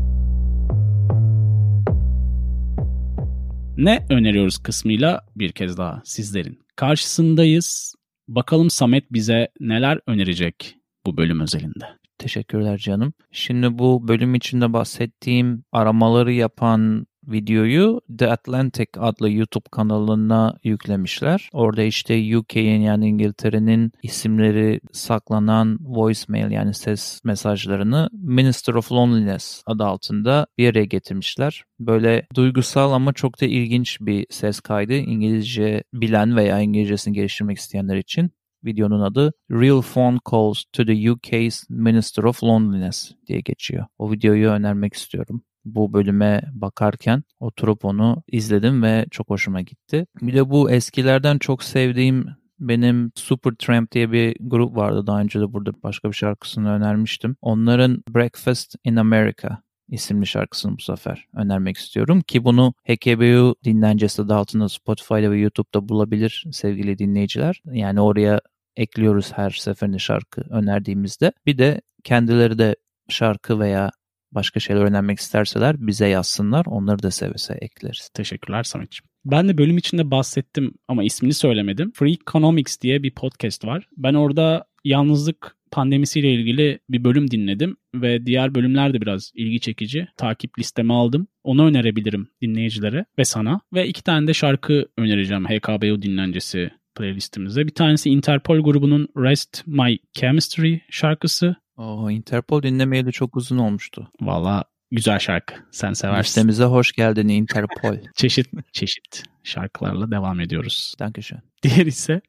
Ne 3.77 4.05
öneriyoruz 4.09 4.57
kısmıyla 4.57 5.21
bir 5.35 5.51
kez 5.51 5.77
daha 5.77 6.01
sizlerin 6.05 6.59
karşısındayız. 6.75 7.95
Bakalım 8.27 8.69
Samet 8.69 9.13
bize 9.13 9.47
neler 9.59 9.99
önerecek 10.07 10.75
bu 11.05 11.17
bölüm 11.17 11.39
özelinde. 11.39 11.85
Teşekkürler 12.17 12.77
canım. 12.77 13.13
Şimdi 13.31 13.77
bu 13.79 14.07
bölüm 14.07 14.35
içinde 14.35 14.73
bahsettiğim 14.73 15.63
aramaları 15.71 16.33
yapan 16.33 17.05
videoyu 17.27 18.01
The 18.17 18.31
Atlantic 18.31 18.87
adlı 18.97 19.31
YouTube 19.31 19.69
kanalına 19.71 20.57
yüklemişler. 20.63 21.49
Orada 21.53 21.83
işte 21.83 22.37
UK'in 22.37 22.81
yani 22.81 23.07
İngiltere'nin 23.07 23.91
isimleri 24.03 24.81
saklanan 24.91 25.77
voicemail 25.81 26.51
yani 26.51 26.73
ses 26.73 27.21
mesajlarını 27.23 28.09
Minister 28.13 28.73
of 28.73 28.91
Loneliness 28.91 29.63
adı 29.65 29.83
altında 29.83 30.47
bir 30.57 30.63
yere 30.63 30.85
getirmişler. 30.85 31.63
Böyle 31.79 32.27
duygusal 32.35 32.91
ama 32.91 33.13
çok 33.13 33.41
da 33.41 33.45
ilginç 33.45 33.97
bir 34.01 34.25
ses 34.29 34.59
kaydı 34.59 34.93
İngilizce 34.93 35.83
bilen 35.93 36.35
veya 36.35 36.59
İngilizcesini 36.59 37.13
geliştirmek 37.13 37.57
isteyenler 37.57 37.97
için. 37.97 38.31
Videonun 38.65 39.01
adı 39.01 39.33
Real 39.51 39.81
Phone 39.81 40.17
Calls 40.31 40.63
to 40.73 40.85
the 40.85 41.11
UK's 41.11 41.69
Minister 41.69 42.23
of 42.23 42.43
Loneliness 42.43 43.11
diye 43.27 43.39
geçiyor. 43.39 43.85
O 43.97 44.11
videoyu 44.11 44.49
önermek 44.49 44.93
istiyorum. 44.93 45.41
Bu 45.65 45.93
bölüme 45.93 46.41
bakarken 46.53 47.23
oturup 47.39 47.85
onu 47.85 48.23
izledim 48.27 48.83
ve 48.83 49.05
çok 49.11 49.29
hoşuma 49.29 49.61
gitti. 49.61 50.05
Bir 50.21 50.33
de 50.33 50.49
bu 50.49 50.71
eskilerden 50.71 51.37
çok 51.37 51.63
sevdiğim 51.63 52.25
benim 52.59 53.11
Supertramp 53.15 53.91
diye 53.91 54.11
bir 54.11 54.35
grup 54.39 54.75
vardı. 54.75 55.07
Daha 55.07 55.21
önce 55.21 55.39
de 55.39 55.53
burada 55.53 55.73
başka 55.83 56.07
bir 56.09 56.15
şarkısını 56.15 56.69
önermiştim. 56.69 57.35
Onların 57.41 58.03
Breakfast 58.09 58.75
in 58.83 58.95
America 58.95 59.65
isimli 59.89 60.27
şarkısını 60.27 60.77
bu 60.77 60.81
sefer 60.81 61.27
önermek 61.35 61.77
istiyorum 61.77 62.21
ki 62.21 62.43
bunu 62.43 62.73
HKBU 62.83 63.55
dinlencesi 63.63 64.21
adı 64.21 64.35
altında 64.35 64.69
Spotify'da 64.69 65.31
ve 65.31 65.39
YouTube'da 65.39 65.89
bulabilir 65.89 66.43
sevgili 66.51 66.97
dinleyiciler. 66.97 67.61
Yani 67.65 68.01
oraya 68.01 68.41
ekliyoruz 68.77 69.31
her 69.33 69.49
seferinde 69.49 69.99
şarkı 69.99 70.41
önerdiğimizde. 70.49 71.31
Bir 71.45 71.57
de 71.57 71.81
kendileri 72.03 72.57
de 72.57 72.75
şarkı 73.09 73.59
veya 73.59 73.91
başka 74.31 74.59
şeyler 74.59 74.81
önermek 74.81 75.19
isterseler 75.19 75.87
bize 75.87 76.07
yazsınlar. 76.07 76.65
Onları 76.65 77.03
da 77.03 77.11
seve 77.11 77.37
seve 77.37 77.57
ekleriz. 77.57 78.09
Teşekkürler 78.13 78.63
Samet'ciğim. 78.63 79.09
Ben 79.25 79.47
de 79.49 79.57
bölüm 79.57 79.77
içinde 79.77 80.11
bahsettim 80.11 80.73
ama 80.87 81.03
ismini 81.03 81.33
söylemedim. 81.33 81.91
Free 81.91 82.17
Economics 82.27 82.81
diye 82.81 83.03
bir 83.03 83.11
podcast 83.11 83.65
var. 83.65 83.87
Ben 83.97 84.13
orada 84.13 84.65
yalnızlık 84.83 85.55
pandemisiyle 85.71 86.33
ilgili 86.33 86.79
bir 86.89 87.03
bölüm 87.03 87.31
dinledim 87.31 87.77
ve 87.95 88.25
diğer 88.25 88.55
bölümler 88.55 88.93
de 88.93 89.01
biraz 89.01 89.31
ilgi 89.35 89.59
çekici. 89.59 90.07
Takip 90.17 90.59
listeme 90.59 90.93
aldım. 90.93 91.27
Onu 91.43 91.65
önerebilirim 91.65 92.27
dinleyicilere 92.41 93.05
ve 93.19 93.25
sana. 93.25 93.61
Ve 93.73 93.87
iki 93.87 94.03
tane 94.03 94.27
de 94.27 94.33
şarkı 94.33 94.87
önereceğim 94.97 95.45
HKBO 95.45 96.01
dinlencesi 96.01 96.71
playlistimizde. 96.95 97.67
Bir 97.67 97.73
tanesi 97.75 98.09
Interpol 98.09 98.59
grubunun 98.59 99.07
Rest 99.17 99.63
My 99.67 99.97
Chemistry 100.13 100.79
şarkısı. 100.89 101.55
Oo, 101.77 102.09
Interpol 102.09 102.63
dinlemeyeli 102.63 103.11
çok 103.11 103.35
uzun 103.35 103.57
olmuştu. 103.57 104.07
Valla 104.21 104.63
Güzel 104.95 105.19
şarkı. 105.19 105.55
Sen 105.71 105.93
seversin. 105.93 106.23
Listemize 106.23 106.63
hoş 106.63 106.91
geldin 106.91 107.27
Interpol. 107.27 107.95
çeşit 108.15 108.47
çeşit 108.71 109.23
şarkılarla 109.43 110.11
devam 110.11 110.39
ediyoruz. 110.39 110.93
Dankeschön. 110.99 111.39
Diğer 111.63 111.85
ise 111.85 112.21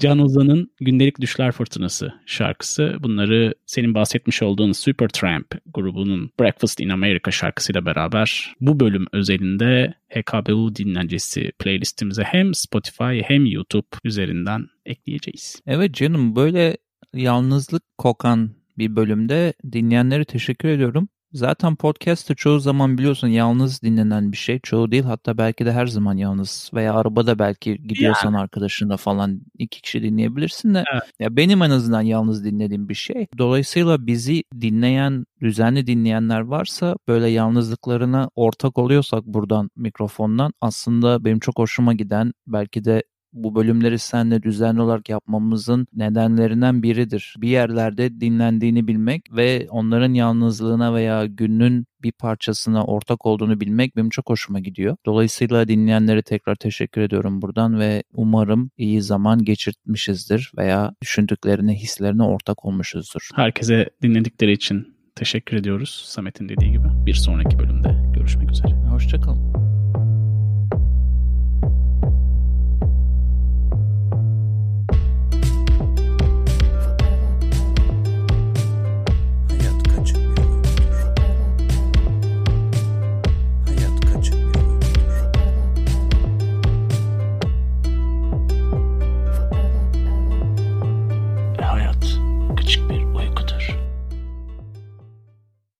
Can 0.00 0.18
Ozan'ın 0.18 0.70
Gündelik 0.80 1.20
Düşler 1.20 1.52
Fırtınası 1.52 2.12
şarkısı. 2.26 2.96
Bunları 3.00 3.54
senin 3.66 3.94
bahsetmiş 3.94 4.42
olduğun 4.42 4.72
Supertramp 4.72 5.46
grubunun 5.74 6.30
Breakfast 6.40 6.80
in 6.80 6.88
America 6.88 7.30
şarkısıyla 7.30 7.86
beraber 7.86 8.54
bu 8.60 8.80
bölüm 8.80 9.06
özelinde 9.12 9.94
HKBU 10.08 10.76
dinlencesi 10.76 11.52
playlistimize 11.58 12.22
hem 12.22 12.54
Spotify 12.54 13.20
hem 13.24 13.46
YouTube 13.46 13.86
üzerinden 14.04 14.66
ekleyeceğiz. 14.86 15.60
Evet 15.66 15.94
canım 15.94 16.36
böyle 16.36 16.76
yalnızlık 17.14 17.82
kokan 17.98 18.50
bir 18.78 18.96
bölümde 18.96 19.52
dinleyenlere 19.72 20.24
teşekkür 20.24 20.68
ediyorum. 20.68 21.08
Zaten 21.32 21.76
podcast'te 21.76 22.34
çoğu 22.34 22.60
zaman 22.60 22.98
biliyorsun 22.98 23.28
yalnız 23.28 23.82
dinlenen 23.82 24.32
bir 24.32 24.36
şey. 24.36 24.60
Çoğu 24.60 24.90
değil 24.90 25.02
hatta 25.02 25.38
belki 25.38 25.66
de 25.66 25.72
her 25.72 25.86
zaman 25.86 26.16
yalnız 26.16 26.70
veya 26.74 26.94
arabada 26.94 27.38
belki 27.38 27.82
gidiyorsan 27.86 28.32
yani. 28.32 28.40
arkadaşınla 28.40 28.96
falan 28.96 29.40
iki 29.58 29.80
kişi 29.80 30.02
dinleyebilirsin 30.02 30.74
de 30.74 30.84
evet. 30.92 31.02
ya 31.20 31.36
benim 31.36 31.62
en 31.62 31.70
azından 31.70 32.02
yalnız 32.02 32.44
dinlediğim 32.44 32.88
bir 32.88 32.94
şey. 32.94 33.26
Dolayısıyla 33.38 34.06
bizi 34.06 34.44
dinleyen, 34.60 35.24
düzenli 35.40 35.86
dinleyenler 35.86 36.40
varsa 36.40 36.96
böyle 37.08 37.28
yalnızlıklarına 37.28 38.30
ortak 38.34 38.78
oluyorsak 38.78 39.24
buradan 39.26 39.70
mikrofondan 39.76 40.52
aslında 40.60 41.24
benim 41.24 41.38
çok 41.38 41.58
hoşuma 41.58 41.92
giden 41.92 42.32
belki 42.46 42.84
de 42.84 43.02
bu 43.32 43.54
bölümleri 43.54 43.98
seninle 43.98 44.42
düzenli 44.42 44.80
olarak 44.80 45.08
yapmamızın 45.08 45.86
nedenlerinden 45.94 46.82
biridir. 46.82 47.34
Bir 47.38 47.48
yerlerde 47.48 48.20
dinlendiğini 48.20 48.88
bilmek 48.88 49.22
ve 49.36 49.66
onların 49.70 50.14
yalnızlığına 50.14 50.94
veya 50.94 51.26
günün 51.26 51.86
bir 52.02 52.12
parçasına 52.12 52.84
ortak 52.84 53.26
olduğunu 53.26 53.60
bilmek 53.60 53.96
benim 53.96 54.10
çok 54.10 54.30
hoşuma 54.30 54.60
gidiyor. 54.60 54.96
Dolayısıyla 55.06 55.68
dinleyenlere 55.68 56.22
tekrar 56.22 56.54
teşekkür 56.54 57.00
ediyorum 57.00 57.42
buradan 57.42 57.80
ve 57.80 58.02
umarım 58.12 58.70
iyi 58.76 59.02
zaman 59.02 59.44
geçirtmişizdir 59.44 60.52
veya 60.58 60.94
düşündüklerine, 61.02 61.74
hislerine 61.74 62.22
ortak 62.22 62.64
olmuşuzdur. 62.64 63.28
Herkese 63.34 63.90
dinledikleri 64.02 64.52
için 64.52 64.96
teşekkür 65.16 65.56
ediyoruz. 65.56 66.02
Samet'in 66.06 66.48
dediği 66.48 66.72
gibi 66.72 66.86
bir 67.06 67.14
sonraki 67.14 67.58
bölümde 67.58 68.12
görüşmek 68.14 68.50
üzere. 68.50 68.72
Hoşçakalın. 68.74 69.71